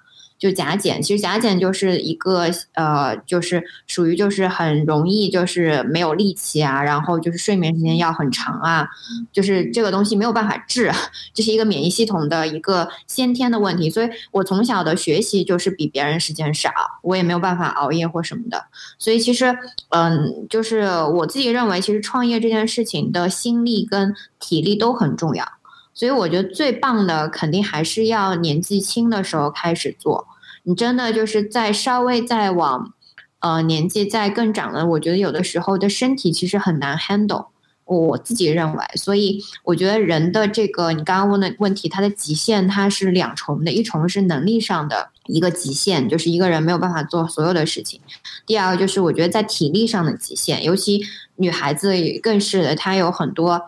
[0.44, 8.86] 就甲减，其实甲减就是一个呃，就是属于就是很容易就是没有力气啊，然后就是睡眠时间要很长啊，
[9.32, 10.92] 就是这个东西没有办法治，
[11.34, 13.90] 这是一个免疫系统的一个先天的问题。
[13.90, 16.70] 所以我从小的学习就是比别人时间少，
[17.04, 18.66] 我也没有办法熬夜或什么的。
[19.00, 19.58] 所以其实
[19.92, 25.48] 嗯，就是我自己认为，其实创业这件事情的心力跟体力都很重要。
[25.94, 30.28] 所以我觉得最棒的肯定还是要年纪轻的时候开始做。
[30.63, 32.93] 你真的就是在稍微再往，
[33.39, 37.47] 呃，年纪再更长了，我觉得有的时候的身体其实很难 handle。
[37.86, 48.00] 我自己认为，所以我觉得人的这个你刚刚问的问题，它的极限它是两重的，一重是能力上的一个极限，就是一个人没有办法做所有的事情；
[48.46, 51.02] 第二个就是我觉得在体力上的极限，尤其
[51.36, 53.63] 女孩子更是的，她有很多。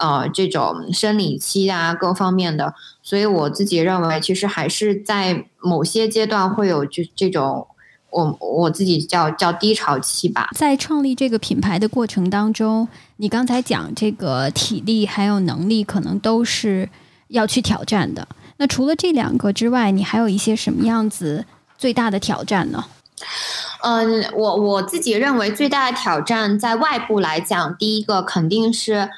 [0.00, 7.66] 呃，这种生理期啊，各方面的，所以我自己认为，其实还是在某些阶段会有就这种，
[8.10, 10.50] 我我自己叫叫低潮期吧。
[10.54, 16.88] 在创立这个品牌的过程当中，你刚才讲这个体力还有能力，可能都是
[17.28, 18.26] 要去挑战的。
[18.56, 21.44] 那除了这两个之外，你还有一些什么样子
[21.78, 22.84] 最大的挑战呢？
[23.82, 29.08] 嗯，我我自己认为最大的挑战在外部来讲，第一个肯定是。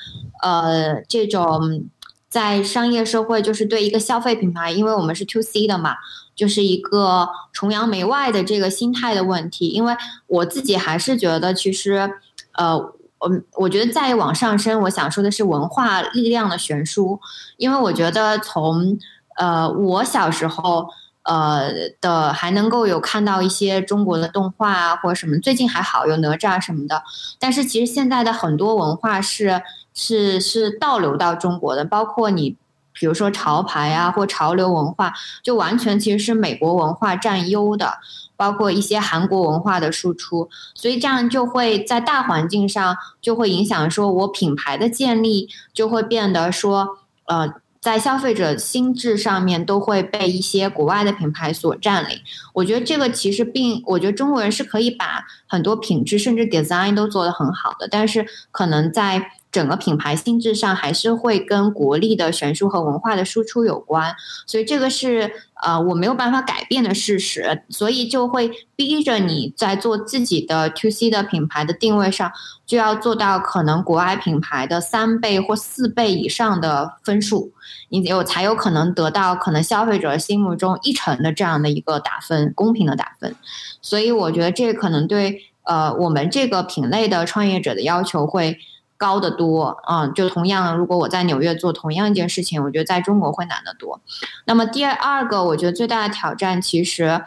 [0.42, 1.84] 呃，这种
[2.28, 5.94] 在商业社会，就是对一个消费品牌，因为我们是 to C 的嘛，
[6.34, 9.68] 就是一个崇洋媚外的这个心态的问题。
[9.68, 12.10] 因为我自己还是觉得，其实，
[12.52, 17.20] 呃，我我觉得再往上升，我想说的是文化力量的悬殊。
[17.56, 18.98] 因为我觉得从
[19.36, 20.88] 呃我小时候
[21.22, 27.02] 呃的还能够有看到一些中国的动画啊或者什么，最近还好有哪吒什么的，
[27.38, 29.62] 但是其实现在的很多文化是。
[29.94, 32.56] 是是倒流到中国的，包括你，
[32.92, 37.94] 比如说潮牌啊，或潮流文化，就完全其实是美国文化占优的，
[38.36, 52.20] 包括一些韩国文化的输出，所以这样就会在大环境上就会影响，说我品牌的建立就会变得说，呃，在消费者心智上面都会被一些国外的品牌所占领。
[52.52, 65.30] 我觉得这个其实并，我觉得中国人是可以把很多品质甚至 design 都做得很好的，但是可能在整个品牌性质上还是会跟国力的悬殊和文化的输出有关，所以这个是
[65.62, 72.32] 呃我没有办法改变的事实，所以就会逼着你在做自己的 to C 的品牌的定位上，
[72.64, 77.52] 就要做到可能国外品牌的三倍或四倍以上的分数，
[77.90, 83.36] 你有才有可能得到可能消费者心目中一成的这样的一个打分，公平的打分。
[83.82, 88.56] 所以我觉得这可能对呃我们这个品类的创业者的要求会。
[89.02, 90.06] 高得多啊！
[90.06, 94.00] 就同样，如果我在纽约做同样一件事情，我觉得在中国会难得多。
[94.44, 97.20] 那么第二个，我觉得最大的挑战其实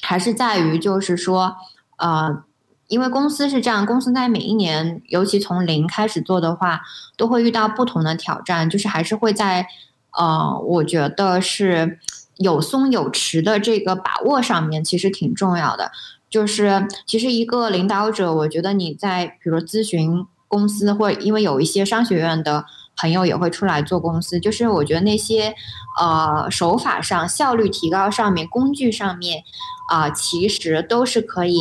[0.00, 1.56] 还是在于，就是说，
[1.96, 2.44] 呃，
[2.86, 6.82] 因为公司是这样，公司在每一年，尤其从零开始做的话，
[7.16, 9.66] 都会遇到不同的挑战，就是还是会在，
[10.16, 11.98] 呃，我觉得是
[12.36, 15.90] 有松有弛的这个把握上面，其实挺重要的。
[16.30, 20.24] 就是其实一个领导者，我觉得你在比如咨询。
[20.52, 25.54] 公司或因为有一些商学院的朋友也会出来做公司，就是我觉得那些
[25.98, 29.42] 呃手法上效率提高上面工具上面
[29.88, 31.58] 啊，其实都是可以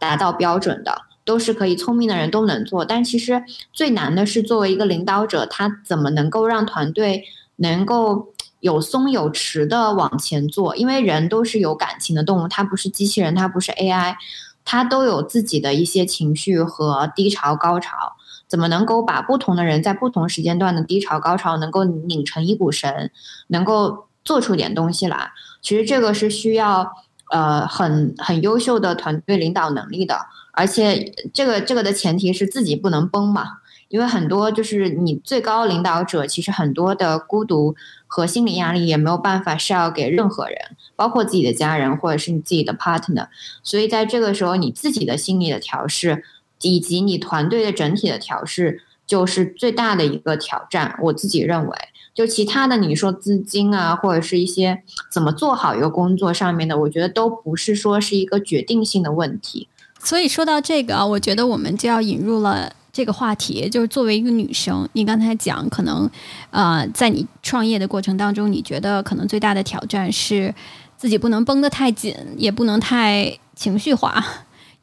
[0.00, 2.84] 达到标准的，都是可以聪明的人都能做。
[2.84, 7.22] 但其实最难的是作为一个领导者，他怎么能够让团队
[7.54, 10.74] 能够有松有弛的往前做？
[10.74, 14.16] 因为人都是有感情的动物，他不是机器人，他不是 AI，
[14.64, 18.16] 他都有自己的一些情绪和低潮高潮。
[18.54, 23.10] 怎么能够把不同的人在不同时间段的低潮高潮能够拧成一股绳，
[23.48, 25.32] 能够做出点东西来？
[25.60, 26.88] 其实这个是需要
[27.32, 30.16] 呃很很优秀的团队领导能力的，
[30.52, 33.44] 而且这个这个的前提是自己不能崩嘛。
[33.88, 37.74] 因为很多就是你最高领导者，其实很多的孤独
[38.06, 40.56] 和心理压力也没有办法 share 给任何人，
[40.94, 43.26] 包括自己的家人或者是你自己的 partner。
[43.64, 46.22] 所以在这个时候，你自己的心理的调试。
[46.62, 50.98] 以及你团队的整体的调试，就是最大的一个挑战。
[51.02, 51.76] 我自己认为，
[52.14, 59.68] 就其他的你说资金啊，或者是一些怎么做好一个工作上面的，我觉得都不是说是一个决定性的问题。
[59.98, 66.08] 所以说到这个啊，我觉得我们就要引入了这个话题，就是作为一个女生，你刚才讲可能，
[66.50, 70.54] 呃，在你创业的过程当中，你觉得可能最大的挑战是
[70.96, 74.22] 自己不能绷得太紧，也不能太情绪化。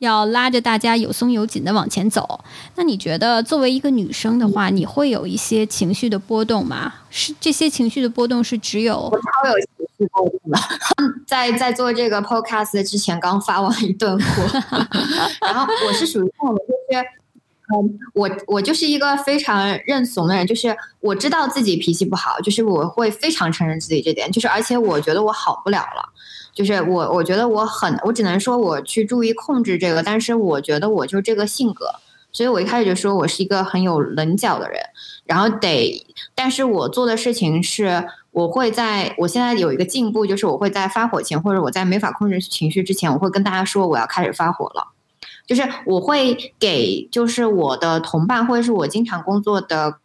[0.02, 2.44] 要拉着大家有松有紧的往前走。
[2.76, 6.92] 那你觉得作为一个女生的话，你会有一些情绪的波动吗？
[7.12, 9.68] 是这些情绪的波动是只有我超有情
[10.00, 10.60] 绪波动的。
[11.28, 14.60] 在在做这个 podcast 之前，刚发完一顿火，
[15.46, 17.06] 然后我是属于那种就是，
[17.76, 26.11] 嗯，我我就是一个非常认怂的人，就是我知道自己脾气不好，就是我会非常承认自己这点，就是而且我觉得我好不了了。
[26.54, 31.86] 就是我，我觉得我很，我只能说我去注意控制这个，但是我觉得我就这个性格，
[32.32, 34.82] 所以我一开始就说我是一个很有棱角的人，
[35.24, 44.88] 然后得，但是我做的事情是，我会在我现在有一个进步，就是我会在发火前或者我在没法控制情绪之前，我会跟大家说我要开始发火了，
[45.48, 50.00] 就是我会给就是我的同伴或者是我经常工作的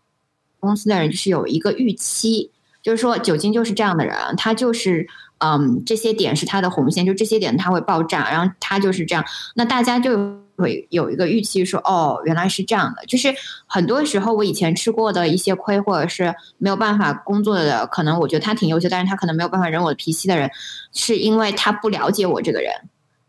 [0.60, 2.50] 公司的人，就是有一个预期，
[2.82, 5.08] 就是说酒精就是这样的人，他就是。
[5.38, 9.24] 嗯，这些点是它的红线，就这些点它会爆炸，然后它就是这样。
[9.54, 10.16] 那大家就
[10.56, 13.04] 会有一个预期，说哦，原来是这样的。
[13.04, 13.34] 就是
[13.66, 20.50] 很多时候我以前吃过的一些亏，或者是没有办法工作的，可能我觉得他挺优秀，但是他可能没有办法忍我的脾气的人，
[20.94, 22.72] 是因为他不了解我这个人，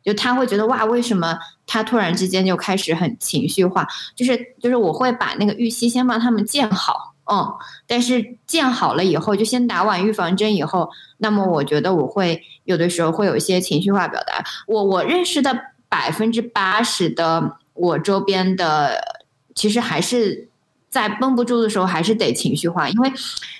[0.01, 3.85] 就他会觉得哇，为什么他突然之间就开始很情绪化？
[4.15, 7.15] 就是就是我会把那个预期先帮他们建好。
[7.29, 7.53] 嗯，
[7.85, 14.43] 但是建好了以后，就先打完预防针以后，那么我觉得我会有的时候会有一些情绪化表达。
[14.65, 15.57] 我我认识的
[15.89, 19.23] 百分之八十的我周边的，
[19.53, 20.47] 其实还是
[20.89, 22.87] 在绷不住的时候，还是得情绪化。
[22.87, 23.11] 因为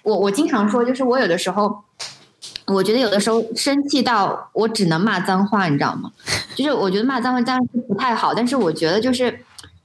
[0.04, 1.84] 我我经常说，就是我有的时候，
[2.68, 6.12] 我觉得有的时候生气到我只能骂脏话，你知道吗？
[6.56, 9.40] 就是我觉得骂脏话当然是不太好，但是我觉得就是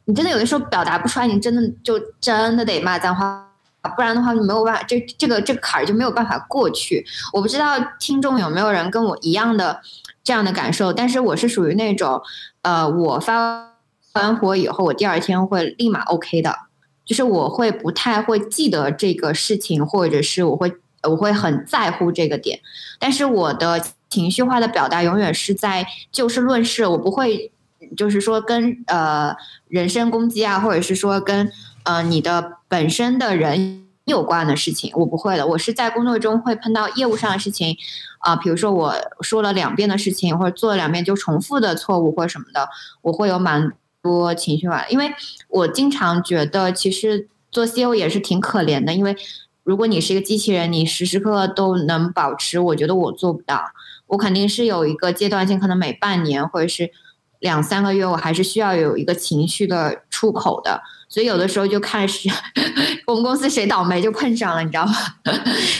[0.04, 3.48] 你真的有的时候表达不出来，你真的就真的得骂脏话。
[3.88, 7.04] 不然的话，就没有办法，这这个这个坎儿就没有办法过去。
[7.32, 9.80] 我不知道听众有没有人跟我一样的
[10.22, 12.22] 这样的感受，但是我是属于那种，
[12.62, 13.72] 呃，我发
[14.12, 16.56] 完火以后，我第二天会立马 OK 的，
[17.04, 20.72] 就是我会不太会记得这个事情，或者是我会
[21.02, 22.60] 我会很在乎这个点，
[23.00, 27.50] 但是我的情绪化的表达永远是在就事论事，我不会
[27.96, 29.34] 就是说跟呃
[29.66, 31.50] 人身攻击啊，或者是说跟。
[31.84, 35.46] 呃，你的本身的人有关的事情，我不会的。
[35.46, 37.76] 我是在工作中会碰到业务上的事情，
[38.18, 42.68] 啊，比如说我说了两遍的事情，或者做了两遍就重复的错误或什么的，
[43.02, 43.72] 我会有蛮
[44.02, 44.86] 多情绪化。
[44.88, 45.12] 因为
[45.48, 48.92] 我经常觉得，其实做 CEO 也是挺可怜的。
[48.92, 49.16] 因为
[49.64, 53.62] 如果你是一个机器人，你时时刻刻都能保持，我觉得我做不到。
[54.08, 56.90] 我肯定是有一个阶段性，可能每半年或者是
[57.38, 60.82] 两三个月，我还是需要有一个情绪的出口的。
[61.12, 62.26] 所以有的时候就看是
[63.06, 64.92] 我们公司谁倒霉就碰上了，你知道吗？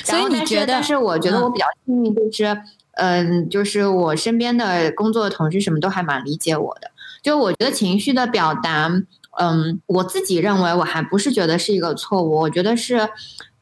[0.05, 0.67] 所以你觉得？
[0.67, 2.61] 但是我觉得我比较幸运，就是
[2.97, 6.91] 嗯，就是我身边的工作的同事什么都还蛮理解我的。
[7.23, 8.93] 就我觉得情绪的表达，
[9.41, 13.09] 嗯，我自己认为我还不是觉得是一个错误，我觉得是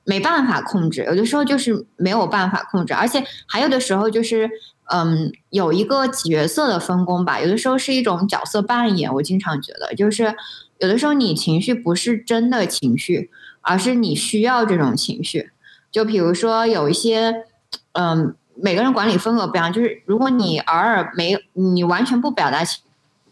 [0.03, 4.51] 没办法控制，有的时候就是没有办法控制，而且还有的时候就是
[4.93, 9.15] 嗯，有一个角色的分工吧，有的时候是一种角色扮演。
[9.15, 10.35] 我经常觉得就是。
[10.81, 15.51] 有的时候你情绪不是真的情绪，而是你需要这种情绪。
[15.91, 17.45] 就比如说有一些，
[17.93, 19.73] 嗯，每个人管理风格不一样。
[19.73, 22.83] 就是如果你偶尔没你完全不表达情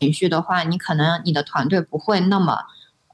[0.00, 2.58] 情绪的话，你可能你的团队不会那么，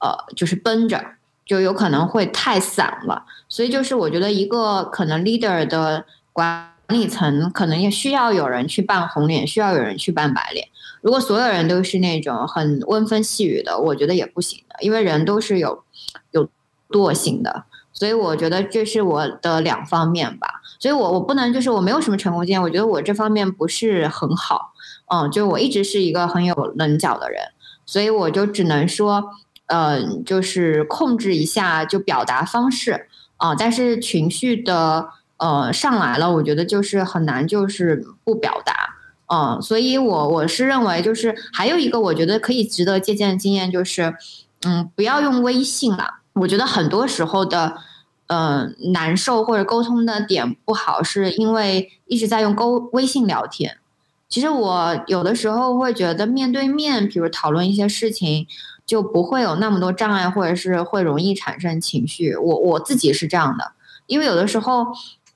[0.01, 1.01] 呃，就是绷着，
[1.47, 3.25] 就有可能会太散了。
[3.49, 10.67] 所以就是我觉得一个可能 leader 的管理层可能也需要有人去扮红脸，需要有人去扮白脸。
[11.05, 15.85] 如果所有人都是那种很温风细雨的，我觉得也不行的，因为人都是有
[16.31, 16.49] 有
[16.89, 20.63] 惰性的，所以我觉得这是我的两方面吧。
[20.81, 24.73] 所以我我不能就是我没有什么成功经验，我觉得我这方面不是很好，
[25.13, 27.43] 嗯，就我一直是一个很有棱角的人，
[27.85, 29.23] 所以我就只能说，
[29.67, 38.94] 嗯，就是控制一下就表达方式啊，但是情绪的呃上来了，我觉得就是很难就是不表达。
[39.27, 44.15] 嗯，所以，我我是认为，就是还有一个我觉得可以值得借鉴的经验，就是，
[44.67, 46.21] 嗯，不要用微信了。
[46.35, 47.75] 我觉得很多时候的，
[48.27, 53.79] 嗯，难受或者沟通的点不好，是因为一直在用沟微信聊天。
[54.29, 58.47] 其实我有的时候会觉得面对面，比如讨论一些事情，
[58.85, 62.37] 就不会有那么多障碍，或者是会容易产生情绪。
[62.37, 63.73] 我我自己是这样的，
[64.07, 64.89] 因为有的时候，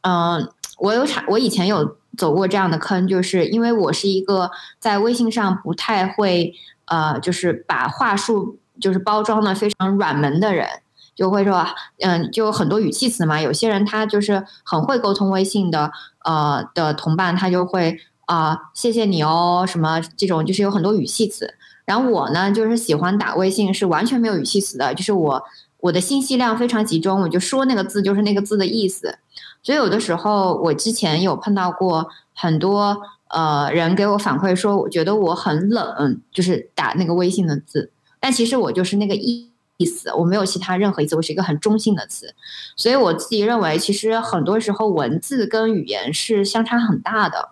[0.03, 0.47] 嗯，
[0.79, 1.97] 我有产，我以前有。
[2.19, 6.53] 走过这样的坑，就是因为我是一个在微信上不太会
[6.87, 10.67] 呃，就是把话术就是包装的非常软门的人，
[11.15, 11.65] 就会说，
[12.01, 13.41] 嗯，就很多语气词嘛。
[13.41, 15.91] 有些人他就是很会沟通微信的，
[16.25, 21.55] 呃的同伴，他就会啊，谢谢你哦，什么这种，就是有很多语气词。
[21.85, 25.43] 然后我呢，就是喜欢打微信是完全没有语气词的，就是我
[25.81, 29.19] 我的信息量非常集中，我就说那个字就是那个字的意思。
[29.63, 33.01] 所以有的时候我之前有碰到过很多。
[33.31, 42.35] 呃，人给我反馈说，我觉得我很冷，就是打那个微信的字，但其实我就是那个意意思，我没有其他任何意思，我是一个很中性的词，
[42.75, 47.51] 所以我自己认为，其实很多时候文字跟语言是相差很大的，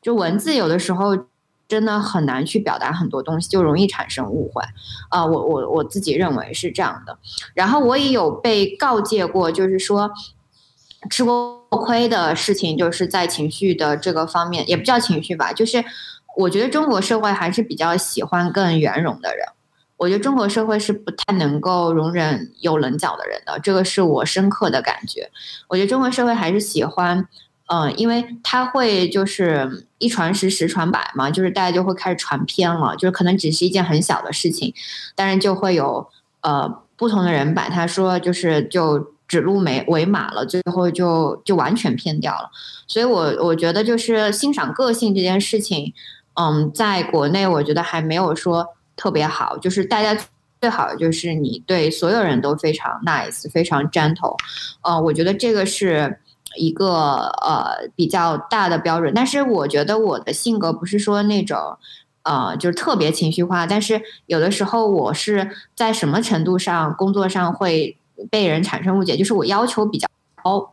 [0.00, 1.18] 就文字有的时候
[1.66, 4.62] 真的很难去表达很多东西，就容易产生误会，
[5.08, 7.18] 啊，我我我自己认为是这样的，
[7.54, 10.08] 然后我也有被告诫过，就是说。
[11.08, 15.84] 吃过亏的事情，就是在情绪的这个方面，也不叫情绪吧，就是
[16.36, 19.46] 我觉得中国社会还是比较喜欢更圆融的人。
[19.96, 25.30] 我觉得中国社会是不太能够容忍有棱角的人的，这个是我深刻的感觉。
[25.68, 27.26] 我觉得中国社会还是喜欢，
[27.66, 34.74] 嗯，因为他会就是一传十，十传百嘛，就是大家就会开始传偏了，就是可能只是一件很小的事情，
[35.14, 36.08] 但是就会有
[36.40, 39.12] 呃不同的人把他说就是就。
[39.28, 42.50] 指鹿为为马了，最后就就完全偏掉了。
[42.86, 45.92] 所以，我我觉得就是欣赏个性这件事情，
[46.32, 48.66] 嗯，在国内我觉得还没有说
[48.96, 49.58] 特别好。
[49.58, 50.18] 就是大家
[50.62, 54.34] 最好就是你对所有人都非常 nice，非常 gentle。
[54.80, 56.18] 呃，我觉得这个是
[56.56, 59.12] 一个呃比较大的标准。
[59.14, 61.76] 但是，我觉得我的性格不是说那种
[62.22, 67.97] 呃就是特别情绪化，但是有的时候我是在什么程度上工作上会。
[68.30, 70.08] 被人产生误解，就是我要求比较
[70.42, 70.72] 高，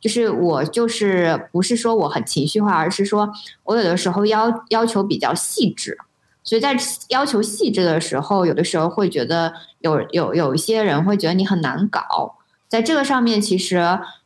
[0.00, 3.32] 就是我就是不是说我很情绪化，而是说
[3.64, 5.98] 我有的时候要要求比较细致，
[6.42, 6.76] 所以在
[7.08, 12.36] 要求细致的时候，有的时候会觉得有有有一些人会觉得你很难搞，
[12.68, 13.76] 在这个上面，其实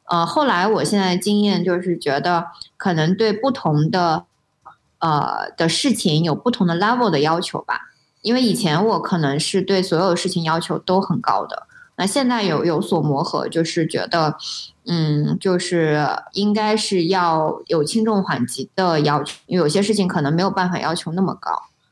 [0.05, 4.25] 呃，后来我现在的经验就是觉得可能对不同的
[4.99, 7.91] 呃的事情有不同的 level 的要求吧，
[8.23, 11.67] 因为以前我可能是对所有事情要求都很高的。
[12.01, 14.35] 那现在有有所磨合，就是觉得，
[14.87, 21.51] 嗯，就是应该是要有轻重缓急的要求，因为有些事情可能没有办法要求那么高，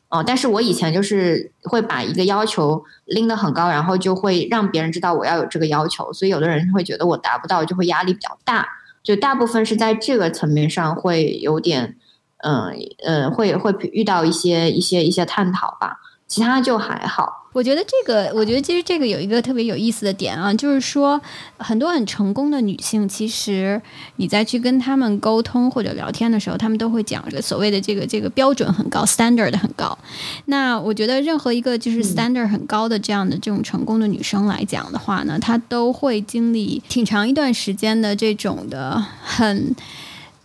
[0.08, 8.66] 哦，但是我以前就是会把一个要求拎得很高，然后就会让别人知道我要有这个要求，所以有的人会觉得我达不到，就会压力比较大，
[9.02, 11.98] 就大部分是在这个层面上会有点，
[12.38, 12.72] 嗯
[13.04, 15.98] 嗯，会会遇到一些一些一些探讨吧。
[16.28, 21.18] 其他就还好，我觉得这个，我觉得其实这个有一个特别有意思的点啊，就是说
[21.56, 23.80] 很多很成功的女性，其实
[24.16, 29.96] 你在去跟她们沟通或者聊天的时候，她们都会讲这个所谓的这个这个标准很高，standard 很高。
[30.44, 39.74] 那我觉得任何一个就是 standard 很高的这样的这种成功的女生来讲的话呢，她都会经历挺长一段时间的这种的很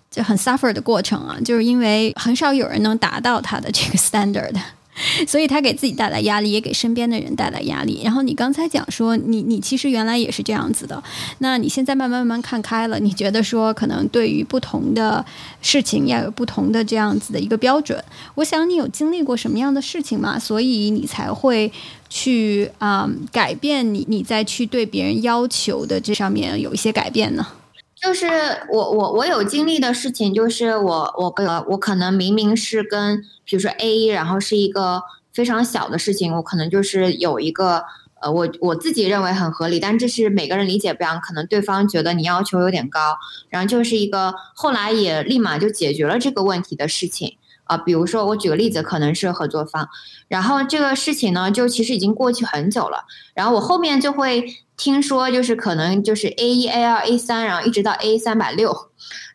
[0.10, 4.56] 就很 suffer 的过程啊，就是因为很少有人能达到她的这个 standard。
[5.28, 8.02] 所以他给自己带来压力，也给身边的人带来压力。
[8.04, 11.04] 然后你刚才讲说，你你其实原来也是这样子的，
[11.40, 15.26] 那你现在慢慢慢慢看开了，你觉得说可能对于不同的
[15.62, 18.04] 事情要有不同的这样子的一个标准。
[18.36, 20.38] 我想你有经历过什么样的事情吗？
[20.38, 21.72] 所以你才会
[22.10, 27.48] 去啊改变你你再去对别人要求的这上面有一些改变呢？
[28.04, 28.28] 就是
[28.70, 35.02] 我我我有经历的事情，就是我我个我可能明明是跟比如说 A，然后是一个
[35.32, 37.86] 非常小的事情，我可能就是有一个
[38.22, 43.16] 呃我我自己认为很合理，但这是每个人理解不一样，可能对方觉得你要求有点高，
[43.48, 49.88] 然后就是一个后来也立马就解决了这个问题的事情啊，比如说我举个例子，可能是合作方，
[50.28, 54.46] 然后这个事情呢就其实已经过去很久了，然后我后面就会。
[54.76, 58.76] 听说就是可能就是 A 一、A 二、A 三，然后一直到 A 三百六，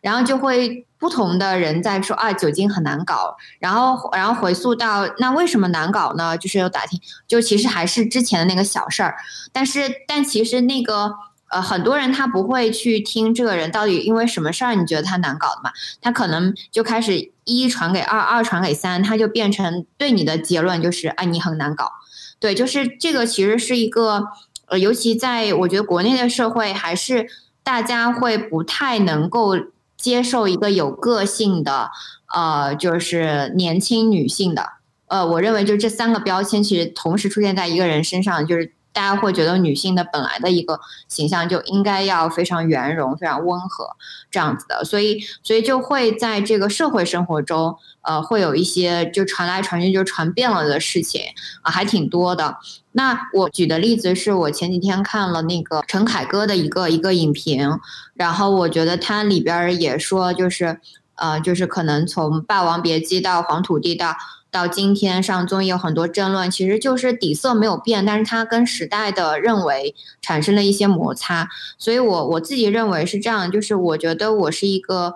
[0.01, 6.37] 然后就会不同的人在说啊，酒精很难搞，然后然后回溯到那为什么难搞呢？
[6.37, 9.15] 就是有打听，就其实还是之前的那个小事儿，
[9.53, 11.13] 但是但其实那个
[11.49, 15.71] 呃很多人他不会去听这个人到底因为什么事儿你觉得他难搞的嘛？
[16.01, 21.91] 他可能就开始一传给二，二传给三，他就变成对你的结论就是啊你很难搞，
[22.39, 24.27] 对，就是这个其实是一个。
[24.71, 27.27] 呃，尤其在我觉得国内的社会，还是
[27.63, 29.55] 大家会不太能够
[29.97, 31.89] 接受一个有个性的，
[32.35, 34.73] 呃，就是年轻女性的。
[35.07, 38.73] 呃，我认为就这三个标签其实同时出现在一个人身上，就是。
[38.99, 40.77] 大家会觉得女性的本来的一个
[41.07, 43.95] 形象就应该要非常圆融、非常温和
[44.29, 51.21] 这样子的，所以所以就会在这个社会生活中，呃，会有一些就传来传去就传遍了的事情
[51.61, 52.57] 啊，还挺多的。
[52.91, 57.79] 那我举的例子是我前几天看了那个陈凯歌的一个一个影评，
[58.15, 60.77] 然后我觉得他里边也说，就是
[61.15, 64.17] 呃，就是可能从《霸王别姬》到《黄土地》到
[64.51, 71.49] 到今天上综艺有很多争论，其实就是底色没有变，但是它跟时代的认为产生了一些摩擦。
[71.77, 75.15] 所以我我自己认为是这样，就是我觉得我是一个。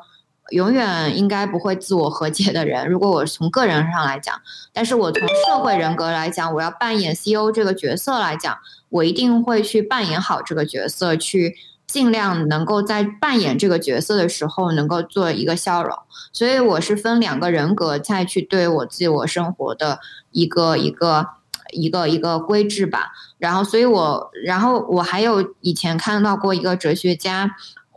[0.49, 2.88] 永远应该不会自我和解的人。
[2.88, 4.41] 如果我从个人上来讲，
[4.73, 8.57] 但是我从社会人格来讲，我要扮演 CEO 这个角色来讲，
[8.89, 11.55] 我一定会去扮演好这个角色，去
[11.93, 15.95] 尽量能够在扮演这个角色的时候能够做一个笑容。
[16.31, 19.99] 所以我是分两个人格再去对我自我生活的
[20.31, 21.27] 一个一个
[21.69, 23.11] 一个一个规制吧。
[23.37, 27.51] 然后，所以我然后我还有以前看到过一个哲学家。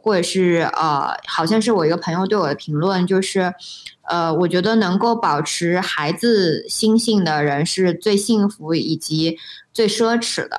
[0.06, 3.52] 或者是呃，好像是我一个朋友对我的评论，就是，
[4.08, 9.36] 呃，我觉得能够保持孩子心性的人是最幸福以及
[9.72, 10.56] 最奢侈的，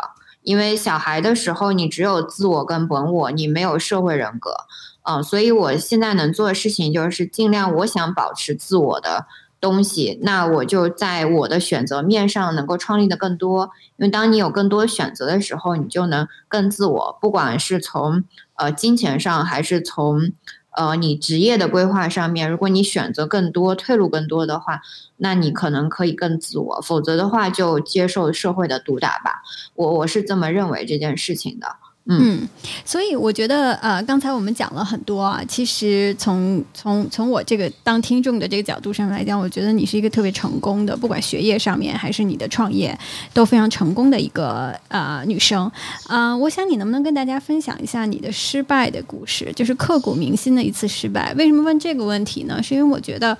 [0.48, 4.56] 因为小孩的时候你只有自我跟本我，你没有社会人格，
[5.04, 9.26] 嗯，所以我现在能做的事情就是尽量我想保持自我的
[9.60, 18.24] 东西，那我就在我的选择面上能够创立的更多，因为当你有更多选择的时候，你就能更自我，不管是从。
[18.60, 20.32] 呃，金钱上还是从，
[20.78, 24.82] 呃，你职业的规划上面，如果你选择更多、退路更多的话，
[25.17, 29.41] 那你可能可以更自我；否则的话，就接受社会的毒打吧。
[29.73, 31.67] 我我是这么认为这件事情的。
[32.10, 32.47] 嗯，
[32.86, 35.43] 所以我觉得，呃，刚才我们讲了很多啊。
[35.45, 42.97] 其实从从从我这个当听众的这个角度上来讲，我觉得你是一个特别成功的，不管学业上面还是你的创业，
[43.34, 45.70] 都非常成功的一个呃女生。
[46.08, 51.34] 啊，我想你能不能跟大家分享一下你的失败的故事，就是刻骨铭心的一次失败？
[51.34, 52.64] 为什么问这个问题呢？
[52.64, 53.38] 是因为我觉得，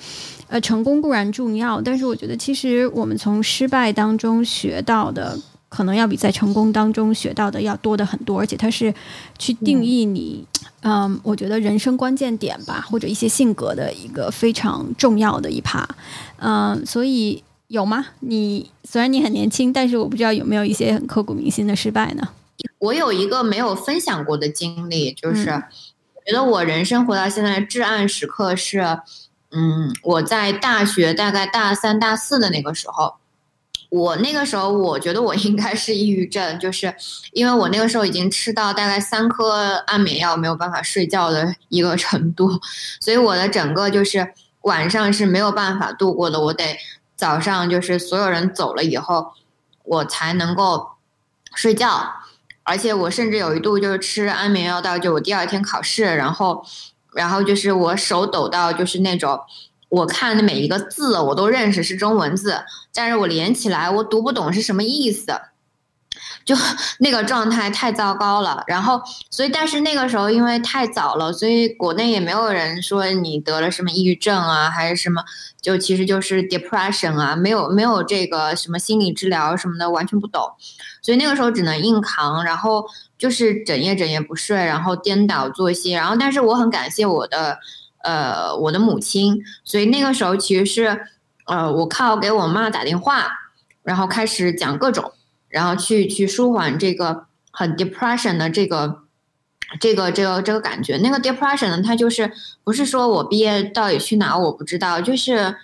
[0.47, 5.39] 呃，成功固然重要，但是我觉得其实我们从失败当中学到的。
[5.70, 8.93] 可能要比在成功当中学到的要多的很多，而且它是
[9.38, 10.45] 去定义你，
[10.82, 15.88] 嗯，我觉得人生关键点吧，或者一些性格的一个非常重要的一趴，
[16.38, 18.05] 嗯，所以有吗？
[18.22, 22.30] 你虽然你很年轻，但是我不知道有没有一些很刻骨铭心的失败呢？
[22.80, 25.45] 我有一个没有分享过的经历，就是
[26.26, 28.80] 觉得我人生活到现在至暗时刻是，
[29.51, 33.15] 嗯，我在大学大概大三、大四的那个时候。
[33.89, 36.93] 我那个时候，我觉得我应该是抑郁症，就是
[37.31, 42.59] 因为我那个时候已经吃到大概三颗安眠药，没有办法睡觉的一个程度，
[42.99, 46.39] 所以我的整个就是晚上是没有办法度过的。
[46.39, 46.77] 我得
[47.15, 49.31] 早上就是所有人走了以后，
[49.83, 50.89] 我才能够
[51.55, 52.11] 睡觉，
[52.63, 56.65] 而且我甚至有一度就是吃安眠药到就我第二天考试，然后，
[57.13, 59.39] 然后就是我手抖到就是那种。
[59.89, 62.61] 我看的每一个字我都认识是中文字，
[62.93, 65.27] 但是我连起来我读不懂是什么意思，
[66.43, 66.55] 就
[66.99, 68.63] 那个状态太糟糕了。
[68.67, 75.23] 然后，所以但是那个时候因为太早了，所以国内也没有人说你得了什么抑郁症啊，还是什么，
[75.61, 80.43] 就其实就是 depression 啊，没有没有这个什么心理治疗什么的，完全不懂。
[81.01, 82.85] 所以那个时候只能硬扛，然后
[83.17, 85.91] 就是整夜整夜不睡，然后颠倒作息。
[85.91, 87.57] 然后，但是我很感谢我的。
[88.03, 91.01] 呃，我的母亲，所以那个时候其实是，
[91.45, 93.27] 呃，我靠给我妈打电话，
[93.83, 95.11] 然后开始讲各种，
[95.49, 98.99] 然后去去舒缓这个很 depression 的这个
[99.79, 100.97] 这个这个这个感觉。
[100.97, 102.31] 那个 depression 呢，它就是
[102.63, 105.55] 不是说我毕业到底去哪我不知道，就是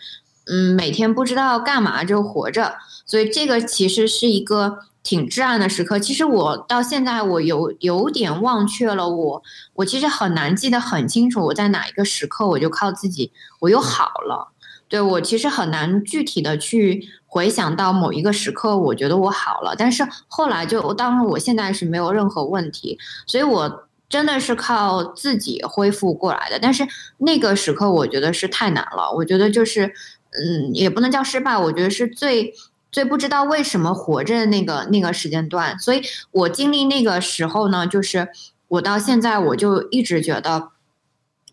[0.45, 2.75] 嗯，每天不知道干嘛就活着，
[3.05, 4.79] 所以这个其实是一个。
[5.03, 9.43] 挺至暗的时刻，其实我到现在我有有点忘却了，我
[9.73, 14.53] 我其实很难记得很清楚，我在哪一个时刻我就靠自己我又好了，
[14.87, 22.97] 对我其实很难具体的去回想到某一个时刻，我觉得我好了，但是后来就当然我现在是没有任何问题，
[23.27, 26.87] 所以我真的是靠自己恢复过来的，但是
[27.17, 29.85] 那个时刻我觉得是太难了，我觉得就是
[30.31, 32.53] 嗯也不能叫失败，我觉得是最。
[32.93, 38.29] 最不知道为什么活着的那个那个时间段，所以我经历那个时候呢，就是
[38.67, 40.69] 我到现在我就一直觉得，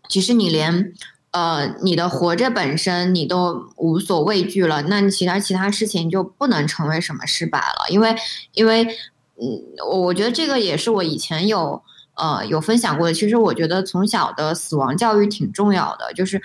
[0.07, 0.93] 其实你连
[1.31, 8.15] 呃你的活着本身你都无所畏惧了，那你其他其他事情就不能成为什么失败了，因为
[8.53, 11.81] 因为嗯，我觉得这个也是我以前有
[12.13, 13.13] 呃有分享过的。
[13.15, 16.39] 其实我觉得从小的死亡教育挺重要的，就是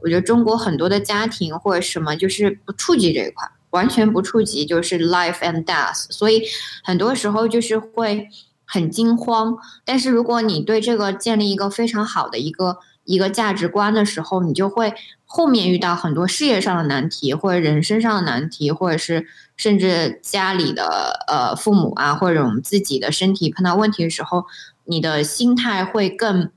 [0.00, 3.46] 我觉得中国很多的家庭或者什么就是不触及这一块。
[3.70, 6.44] 完全不触及就是 life and death，所以
[6.82, 8.28] 很多时候就是会
[8.64, 9.56] 很惊慌。
[9.84, 14.92] 但是如果你对这个建立一个非常好的一个一个价值观的时候，你就会
[15.24, 24.44] 后面遇到很多事业上的难题，或者人生上的难题，或者是甚至家里的呃父母啊，或者我们自己的身体碰到问题的时候，
[24.84, 26.50] 你的心态会更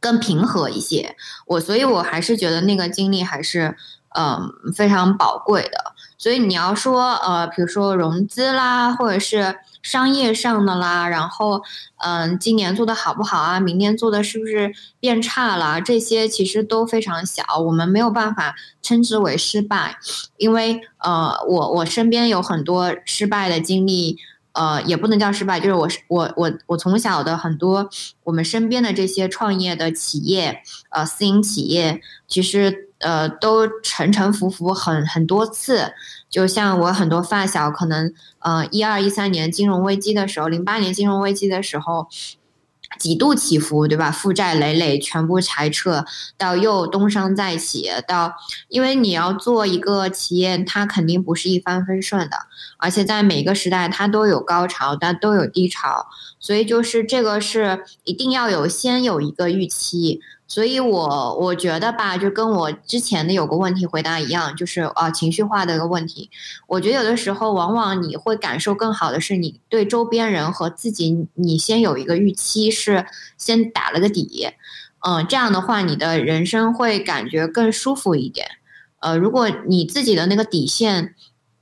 [0.00, 1.16] 更平和一些。
[1.46, 3.76] 我所以，我还是觉得那个经历还是
[4.18, 5.89] 嗯非常宝贵的。
[6.20, 11.62] 所以你要说，呃，比如说融资啦，或者是商业上的啦，然后，
[11.96, 13.58] 嗯，今年做的好不好啊？
[13.58, 15.80] 明年做的是不是变差了？
[15.80, 19.96] 这些其实都非常小，我们没有办法称之为失败，
[20.36, 24.18] 因为，呃，我我身边有很多失败的经历，
[24.52, 27.88] 呃，也不能叫失败，就是我我我我从小的很多
[28.24, 30.60] 我们身边的这些创业的企业，
[30.90, 32.89] 呃，私营企业，其实。
[33.00, 35.92] 呃，都沉沉浮浮很很多次，
[36.28, 42.08] 就像我很多发小，可能呃一二一三年金融危机的时候，零八年金融危机的时候，
[42.98, 44.10] 几度起伏，对吧？
[44.10, 46.04] 负债累累，全部裁撤，
[46.36, 48.34] 到又东山再起，到
[48.68, 52.36] 因为你要做一个企业，它肯定不是一帆风顺的，
[52.76, 56.06] 而且在每个时代它都有高潮，但都有低潮，
[56.38, 60.20] 所以就是这个是一定要有先有一个预期。
[60.50, 66.28] 所以，我我觉得吧，就跟我之前的有个问题回答一样，就是啊，情绪化的一个问题。
[66.66, 73.06] 我觉得有的时候，往往你会感受更好的是，你对周边人和自己，你先有一个预期，是
[73.38, 74.48] 先打了个底。
[75.06, 78.48] 嗯，这样的话，你的人生会感觉更舒服一点。
[78.98, 81.14] 呃，如果你自己的那个底线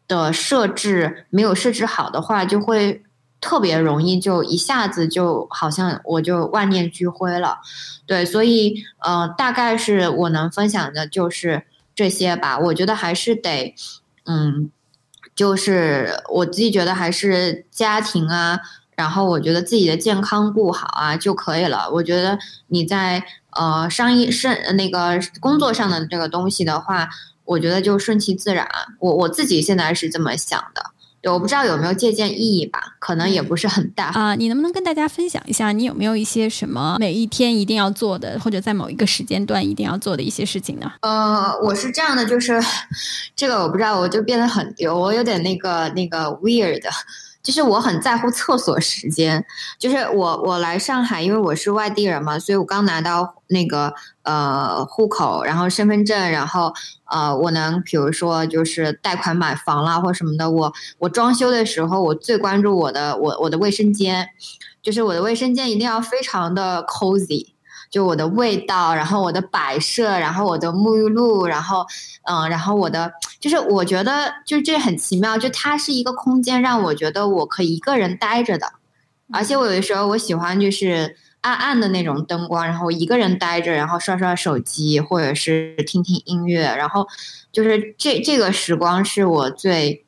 [0.09, 3.03] 的设置没有设置好的话，就会。
[3.41, 7.59] 特别容易就一下子就好像我就万念俱灰了，
[8.07, 11.65] 对，所以呃，大概是我能分享的就是
[11.95, 12.59] 这些吧。
[12.59, 13.75] 我觉得还是得，
[14.25, 14.71] 嗯，
[15.37, 18.59] 就是我自己觉得还是家庭啊，
[18.97, 21.89] 然后我觉得自己的健康顾好啊就可以了。
[21.93, 27.09] 我觉得你在呃商业是那个工作上的这个东西的话，
[27.45, 28.69] 我觉得就顺其自然。
[28.99, 30.91] 我我自己现在是这么想的。
[31.21, 34.35] 对，我不知道有没有借鉴意义吧，可能也不是很大啊。
[34.35, 40.93] 你能不能跟大家分享一下，你有没有一些什么每一天一定要做的，或者在某一个时间段一定要做的一些事情呢？
[41.01, 42.63] 呃，我是这样的，就是
[43.35, 46.83] 这个我不知道，我就变得很丢，我有点那个那个 weird。
[47.49, 49.43] 就是我很在乎厕所时间，
[49.79, 56.75] 就是我我来上海，因为我是外地人嘛，所以我刚拿到那个呃户口，然后身份证，然后
[57.07, 64.29] 呃我能比如说就是贷款买房啦或什么的，我我装修的时候，我最关注我的我我的卫生间，
[64.83, 67.55] 就是我的卫生间一定要非常的 cozy。
[67.91, 71.87] 就我的味道，然后我的摆设，然后我的沐浴露，然后，
[72.25, 73.11] 嗯，然后我的，
[73.41, 78.73] 就是我觉得，就这很奇妙，就它是一个空间，让我觉得我可以一个人待着的，
[79.33, 87.07] 而且我有的时候我喜欢就是暗暗的那种灯光，然后一个人待着，然后刷刷手机，或者是听听音乐，然后
[87.51, 90.05] 就是这这个时光是我最，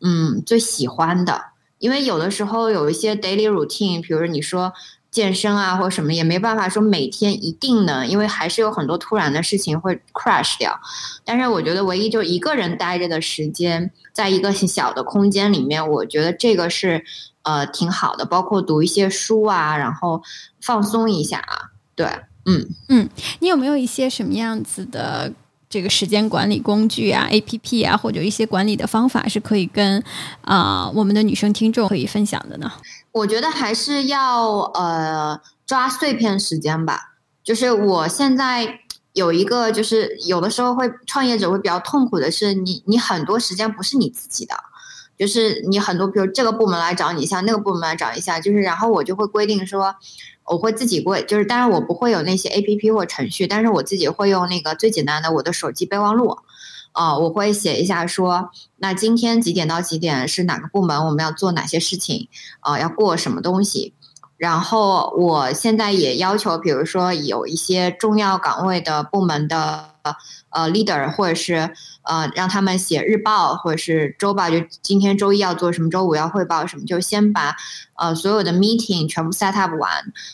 [0.00, 1.46] 嗯，最喜欢的，
[1.78, 4.72] 因为有的时候有一些 daily routine，比如你说。
[5.16, 10.78] 健身啊，或什么也没办法说每天一定能，因为还是有很多突然的事情会 crash 掉。
[11.24, 17.02] 但是我觉得唯一就一个人待着的时间，在一个小的空间里面，我觉得这个是
[17.44, 18.26] 呃挺好的。
[18.26, 20.22] 包括读一些书啊，然后
[20.60, 21.72] 放松一下啊。
[21.94, 22.06] 对，
[22.44, 23.08] 嗯嗯，
[23.40, 25.32] 你有没有一些什么样子的
[25.76, 30.02] 这个时间管理工具啊、A P P 啊，或者一些管理的方法是可以跟
[30.40, 32.72] 啊我们的女生听众可以分享的呢？
[33.12, 37.12] 我觉得还是要呃抓碎片时间吧。
[37.44, 38.80] 就是我现在
[39.12, 44.56] 有一个，就是有的时候会创业者会比较痛苦的是，你你很多时间不是你自己的，
[45.18, 49.94] 就是你很多，比如这个部门来找你一下，那个部门来找一下，就是然后我就会规定说，
[50.46, 56.38] 我会自己过，就是当然我不会有那些 A P P 或程序，但是我自己会用那个最简单的我的手机备忘录。
[56.92, 62.28] 啊，我会写一下说，那今天几点到几点是哪个部门，我们要做哪些事情，
[62.60, 63.92] 啊，要过什么东西。
[64.38, 69.96] 然后我现在也要求，比如说有一些重要岗位的部门的。
[70.56, 77.54] 呃，leader 或者是呃，让他们写日报或者是周报，就今天周一要做什么，周五要汇报什么，就先把
[77.96, 79.90] 呃所有的 meeting 全部 set up 完。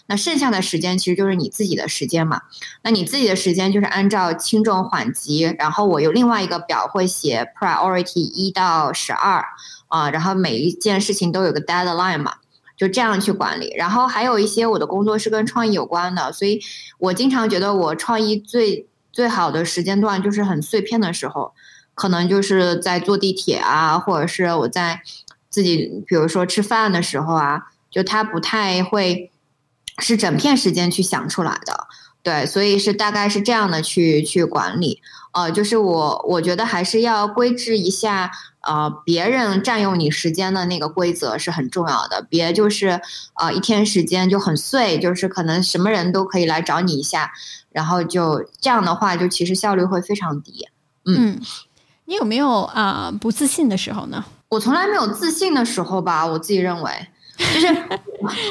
[0.07, 2.43] 那剩下的时间其实就是你自己的时间嘛。
[2.83, 9.45] 那你自己的时间就是按照轻重缓急，然后我有另外一个表会写 priority 一到十二
[9.89, 12.35] 啊，然后每一件事情都有个 deadline 嘛，
[12.77, 13.75] 就这样去管理。
[13.77, 16.61] 然后还有一些我的工作是跟创意有关的，所以
[16.99, 18.87] 我经常觉得我创意最。
[19.13, 21.53] 最好的时间段就是很碎片的时候，
[21.95, 25.03] 可能就是在坐地铁啊，或者是我在
[25.51, 29.31] 自己比如说吃饭的时候啊，就他不太会
[29.99, 31.87] 是整片时间去想出来的。
[32.23, 35.03] 对，所以是大概是这样的去去管理，
[35.33, 43.01] 呃，就是我我觉得还是要规制一下，呃，别人占用你时间的那个规则是很重要的，别就是
[43.35, 47.33] 呃一天时间就很碎，就是可能什么人都可以来找你一下，
[47.71, 50.69] 然后就这样的话，就其实效率会非常低。
[51.05, 51.41] 嗯，
[52.05, 54.25] 你有没有啊不自信的时候呢？
[54.51, 57.09] 我从来没有自信的时候吧，我自己认为。
[57.37, 57.67] 就是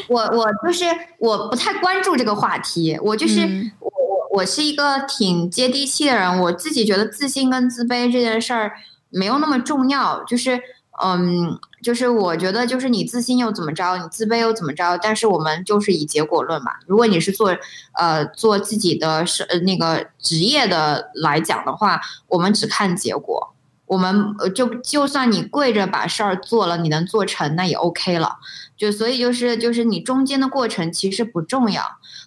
[0.07, 0.85] 我我就是
[1.19, 3.41] 我不太关注这个话题，我就是
[3.79, 8.73] 我我我是一个挺接地气的人，我自己觉得自信跟自卑这件事儿
[9.09, 10.59] 没有那么重要，就是
[11.03, 16.71] 嗯，就是我觉得就是你自信又怎么着，你自卑又怎么着，但是我们就是以结果论嘛。
[16.85, 17.55] 如果你是做
[17.93, 23.53] 呃做自己的是那个职业的来讲的话，我们只看结果，
[23.85, 28.37] 我们就就算你跪着把事儿做了，你能做成那也 OK 了。
[28.81, 31.83] 就所以就是就是你中间的过程其实不重要，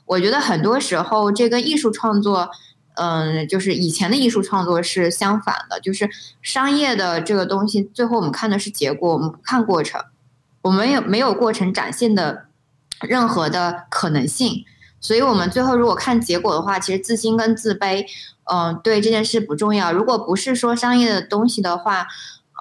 [0.06, 2.48] 我觉得很多时候这个艺术创作，
[2.94, 6.08] 嗯，就是以前的艺术创作是相反的，就是
[6.42, 10.00] 商业的这个东西，最后我们看的是结果，我们不看过程，
[10.62, 12.44] 我们有没有过程展现的
[13.00, 14.64] 任何的可能性，
[15.00, 18.06] 所以我们最后如果看结果的话，其实自信跟自卑，
[18.44, 19.92] 嗯，对这件事不重要。
[19.92, 22.06] 如果不是说商业的东西的话，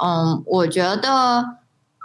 [0.03, 1.57] 嗯，我觉得。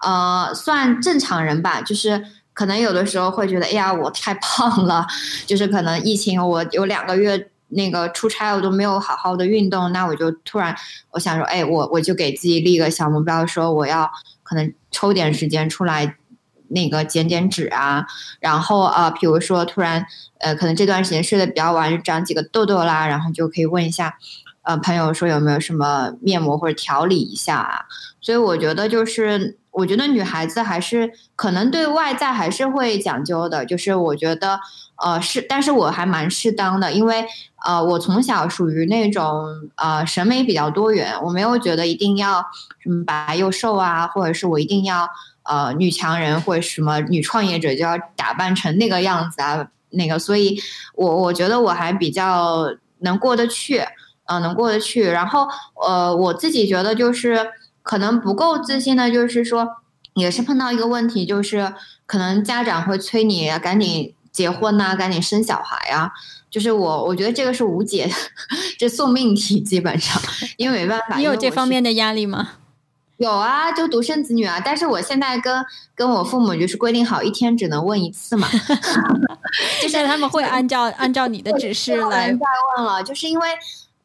[0.02, 5.06] 呃，算正常人吧，就是可能有的时候会觉得，哎呀，我太胖了，
[5.46, 10.74] 就是可能疫情我有两个月那个出差，我都没有好好的运动，那我就突然
[11.10, 14.10] 我想说，哎，我我就给自己立个小目标，说我要
[14.42, 16.16] 可能抽点时间出来
[16.68, 18.06] 那个减减脂啊，
[18.40, 20.06] 然后啊，比如说突然
[20.38, 24.16] 呃，可能这段时间睡得比较晚，就长几个痘痘啦，然后就可以问一下
[24.62, 27.84] 呃朋友说有没有什么面膜或者调理一下啊，
[28.20, 29.58] 所以我觉得就是。
[29.78, 34.58] 我觉得女孩子还是可能对外在还是会讲究的，就是我觉得，
[34.96, 37.24] 呃，是，但是我还蛮适当的，因为
[37.64, 42.44] 呃，我从小属于那种呃审美比较多元，我没有觉得一定要
[42.80, 45.08] 什么白又瘦啊，或者是我一定要
[45.44, 50.60] 呃女强人或者什么女创业者就要打扮成那个样子啊，那个，所以
[50.94, 52.66] 我我觉得我还比较
[52.98, 53.84] 能过得去，
[54.26, 55.46] 嗯，能过得去，然后
[55.86, 57.48] 呃，我自己觉得就是。
[57.88, 59.66] 可能不够自信的，就是说，
[60.12, 61.72] 也是碰到一个问题，就是
[62.04, 66.10] 可能家长会催你赶紧结婚呐，赶紧生小孩啊。
[66.50, 68.12] 就是我，我觉得这个是无解的，
[68.76, 70.20] 这送命题基本上，
[70.58, 71.16] 因为没办法。
[71.16, 72.50] 你有这方面的压力吗？
[73.16, 74.60] 有啊，就独生子女啊。
[74.62, 75.64] 但是我现在跟
[75.94, 78.46] 跟我父母就是规定好，一天只能问一次嘛。
[79.80, 82.38] 就是他们会按照按照你的指示来再
[82.76, 83.48] 问了，就是因为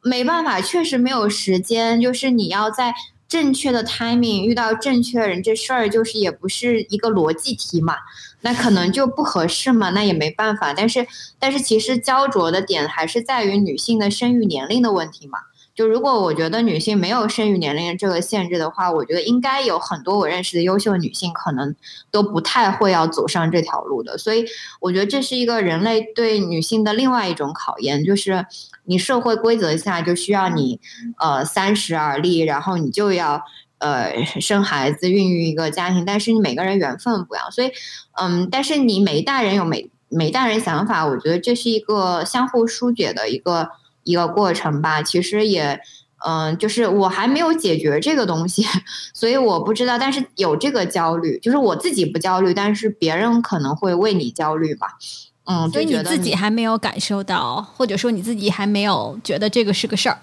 [0.00, 2.94] 没办法，确实没有时间，就是你要在。
[3.34, 7.96] 正确的 timing 遇到正确人，这事儿就是也不是一个逻辑题嘛，
[8.42, 10.72] 那可能就不合适嘛，那也没办法。
[10.72, 11.04] 但是，
[11.40, 15.40] 但是其实焦灼的点还是在于女性的生育年龄的问题嘛。
[15.74, 21.74] 就如果我觉得女性没有生育年龄这个限制的话，我觉得应该有很多我认识的优秀女性可能
[22.12, 24.16] 都不太会要走上这条路的。
[24.16, 24.44] 所以
[24.80, 28.46] 我觉得这是一个人类对女性的另外一种考验，就是
[28.84, 30.78] 你社会规则下就需要你
[31.18, 33.42] 呃三十而立，然后你就要
[33.78, 36.04] 呃生孩子、孕育一个家庭。
[36.04, 37.72] 但是你每个人缘分不一样，所以
[38.12, 43.70] 嗯，但是你每一代人有每每一代人想法，我觉得这是一个相互疏解的一个。
[44.04, 45.80] 一个过程吧，其实也，
[46.26, 48.64] 嗯，就是我还没有解决这个东西，
[49.12, 49.98] 所以我不知道。
[49.98, 54.98] 但是有这个焦虑，就是我自己不焦虑，但是别人可能会为你焦虑吧。
[55.46, 60.18] 嗯，所以你自己还没有感受到，或者说你自己还没有觉得这个是个事儿，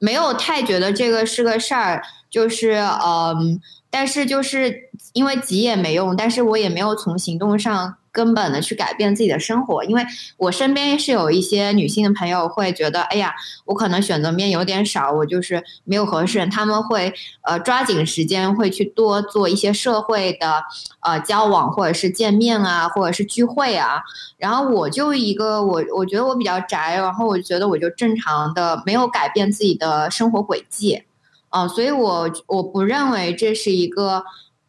[0.00, 7.96] 没有太觉得这个是个事儿，就是嗯，但是就是因为急也没用，但是我也没有从行动上。
[8.14, 10.06] 根本的去改变自己的生活，因为
[10.36, 13.34] 我身边是有一些女性的朋友会觉得，哎呀，
[13.64, 17.12] 我可能选择面有点少，我就是没有合适，他们会
[17.42, 20.62] 呃抓紧时间会去多做一些社会的
[21.00, 24.00] 呃交往或者是见面啊，或者是聚会啊。
[24.36, 31.02] 然后我就一个我我觉得我比较宅，然后我觉得我就正常的没有改变自己的生活轨迹，
[31.48, 34.22] 啊，所以我我不认为这是一个。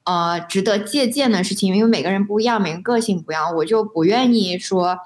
[0.06, 5.00] 呃，值得借鉴的事情，因为每个人不一样，每个个性不一样，我就不愿意说，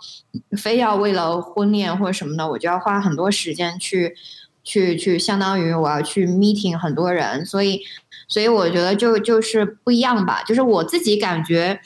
[0.58, 4.14] 非要为了婚恋或者什么的，我就要花很多时间去，
[4.62, 7.82] 去去，相当于我要去 meeting 很多人，所以，
[8.28, 11.80] 所以我觉得就就是不一样吧，就是我自己感觉，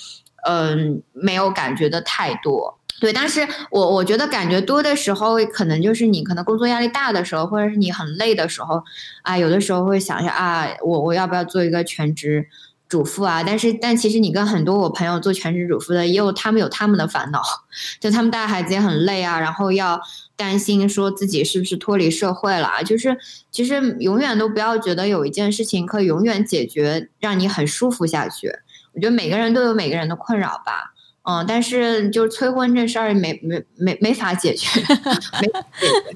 [0.48, 8.84] 嗯，没有感觉的太多，对，但是我我觉得感觉多的时候，可能就是你可能工作压力大的时候，或者是你很累的时候，
[9.22, 12.48] 啊，有的时候会想一下啊，我我要不要做一个全职
[12.94, 13.42] 主妇啊？
[13.44, 17.42] 但是但其实你跟很多我朋友做全职主妇的，也有他们有他们的烦恼，
[18.00, 20.00] 就他们带孩子也很累啊，然后要
[20.36, 23.18] 担心说自己是不是脱离社会了，就是
[23.50, 28.52] 其实永远都不要觉得有一件事情可以永远解决，让你很舒服下去。
[28.94, 30.94] 我觉得每个人都有每个人的困扰吧。
[31.24, 34.68] 嗯，但是就是催婚这事儿没没没没法解决，
[35.42, 35.54] 没解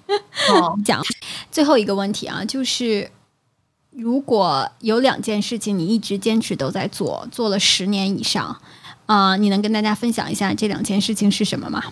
[0.05, 0.53] 决。
[0.53, 1.01] 哦， 讲
[1.49, 3.09] 最后一个问题啊，就是
[3.98, 8.62] 如果有两件事情你一直坚持都在做，做了十年以上，
[9.08, 11.84] 啊，你能跟大家分享一下这两件事情是什么吗？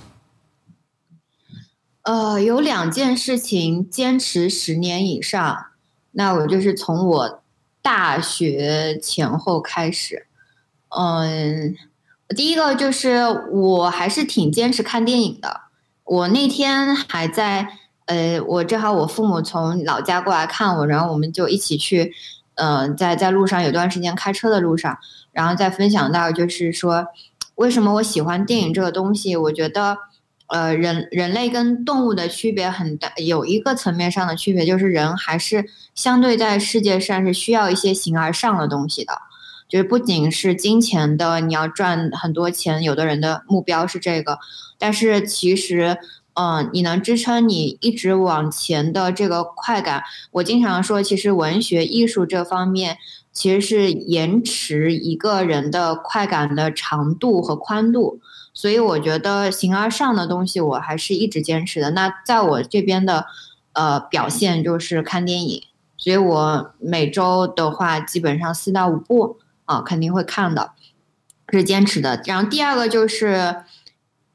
[2.04, 5.66] 呃，有两件事情坚持十年以上，
[6.12, 7.42] 那我就是从我
[7.82, 10.28] 大学前后开始，
[10.90, 11.76] 嗯。
[12.36, 13.20] 第一个就是
[13.52, 15.62] 我还是挺坚持看电影的。
[16.04, 22.14] 我那天还在，呃，我正好我父母从老家过来看我，然后我们就一起去，
[22.56, 24.98] 嗯，在在路上有段时间开车的路上，
[25.32, 27.08] 然后再分享到就是说，
[27.56, 29.36] 为什么我喜欢电影这个东西？
[29.36, 29.98] 我觉得，
[30.48, 39.14] 呃，人人类跟动物的区别很大，有一个层面上的区别就是人还是相对在世界上是需要一些形而上的东西的。
[39.68, 44.38] 就是不仅是金钱的，你要赚很多钱，有的人的目标是这个，
[44.78, 45.98] 但是其实，
[46.36, 52.98] 嗯，你能支撑你一直往前的这个快感，我经常说，其实文学艺术这方面
[53.34, 58.20] 其实是延迟一个人的快感的长度和宽度，
[58.54, 61.92] 所以我觉得形而上的东西我还是一直坚持的。
[61.92, 63.26] 那在我这边的，
[63.74, 65.64] 呃，表现就是看电影，
[65.98, 69.40] 所以我每周的话基本上四到五部。
[69.68, 70.74] 啊，肯定会看的，
[71.50, 72.22] 是坚持的。
[72.28, 73.64] 然后第二个就是，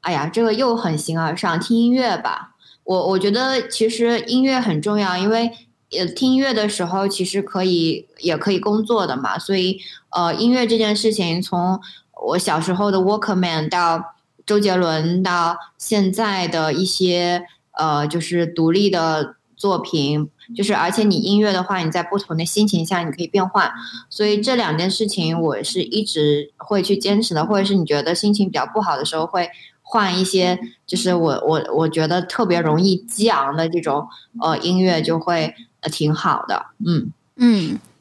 [0.01, 2.55] 哎呀，这个又很形而上，听音乐吧。
[2.83, 5.51] 我我觉得其实音乐很重要，因为
[5.91, 9.37] 呃，听音乐的时候其实可以也可以工作的嘛。
[9.37, 9.79] 所以
[10.09, 11.79] 呃，音乐这件事情，从
[12.27, 17.45] 我小时候的 Walkman 到周杰伦，到现在的一些
[17.77, 20.29] 呃，就是独立的作品。
[20.53, 23.71] 就是，而且你音乐的话，你在不同的心情下你可以变换，
[24.09, 29.49] 所以这两件事情我是一直会去坚持的，或者是你觉得心情比较不好的时候，会
[29.91, 34.07] 换一些，就是我我我觉得特别容易激昂的这种
[34.39, 37.77] 呃音乐，就会呃挺好的，嗯嗯。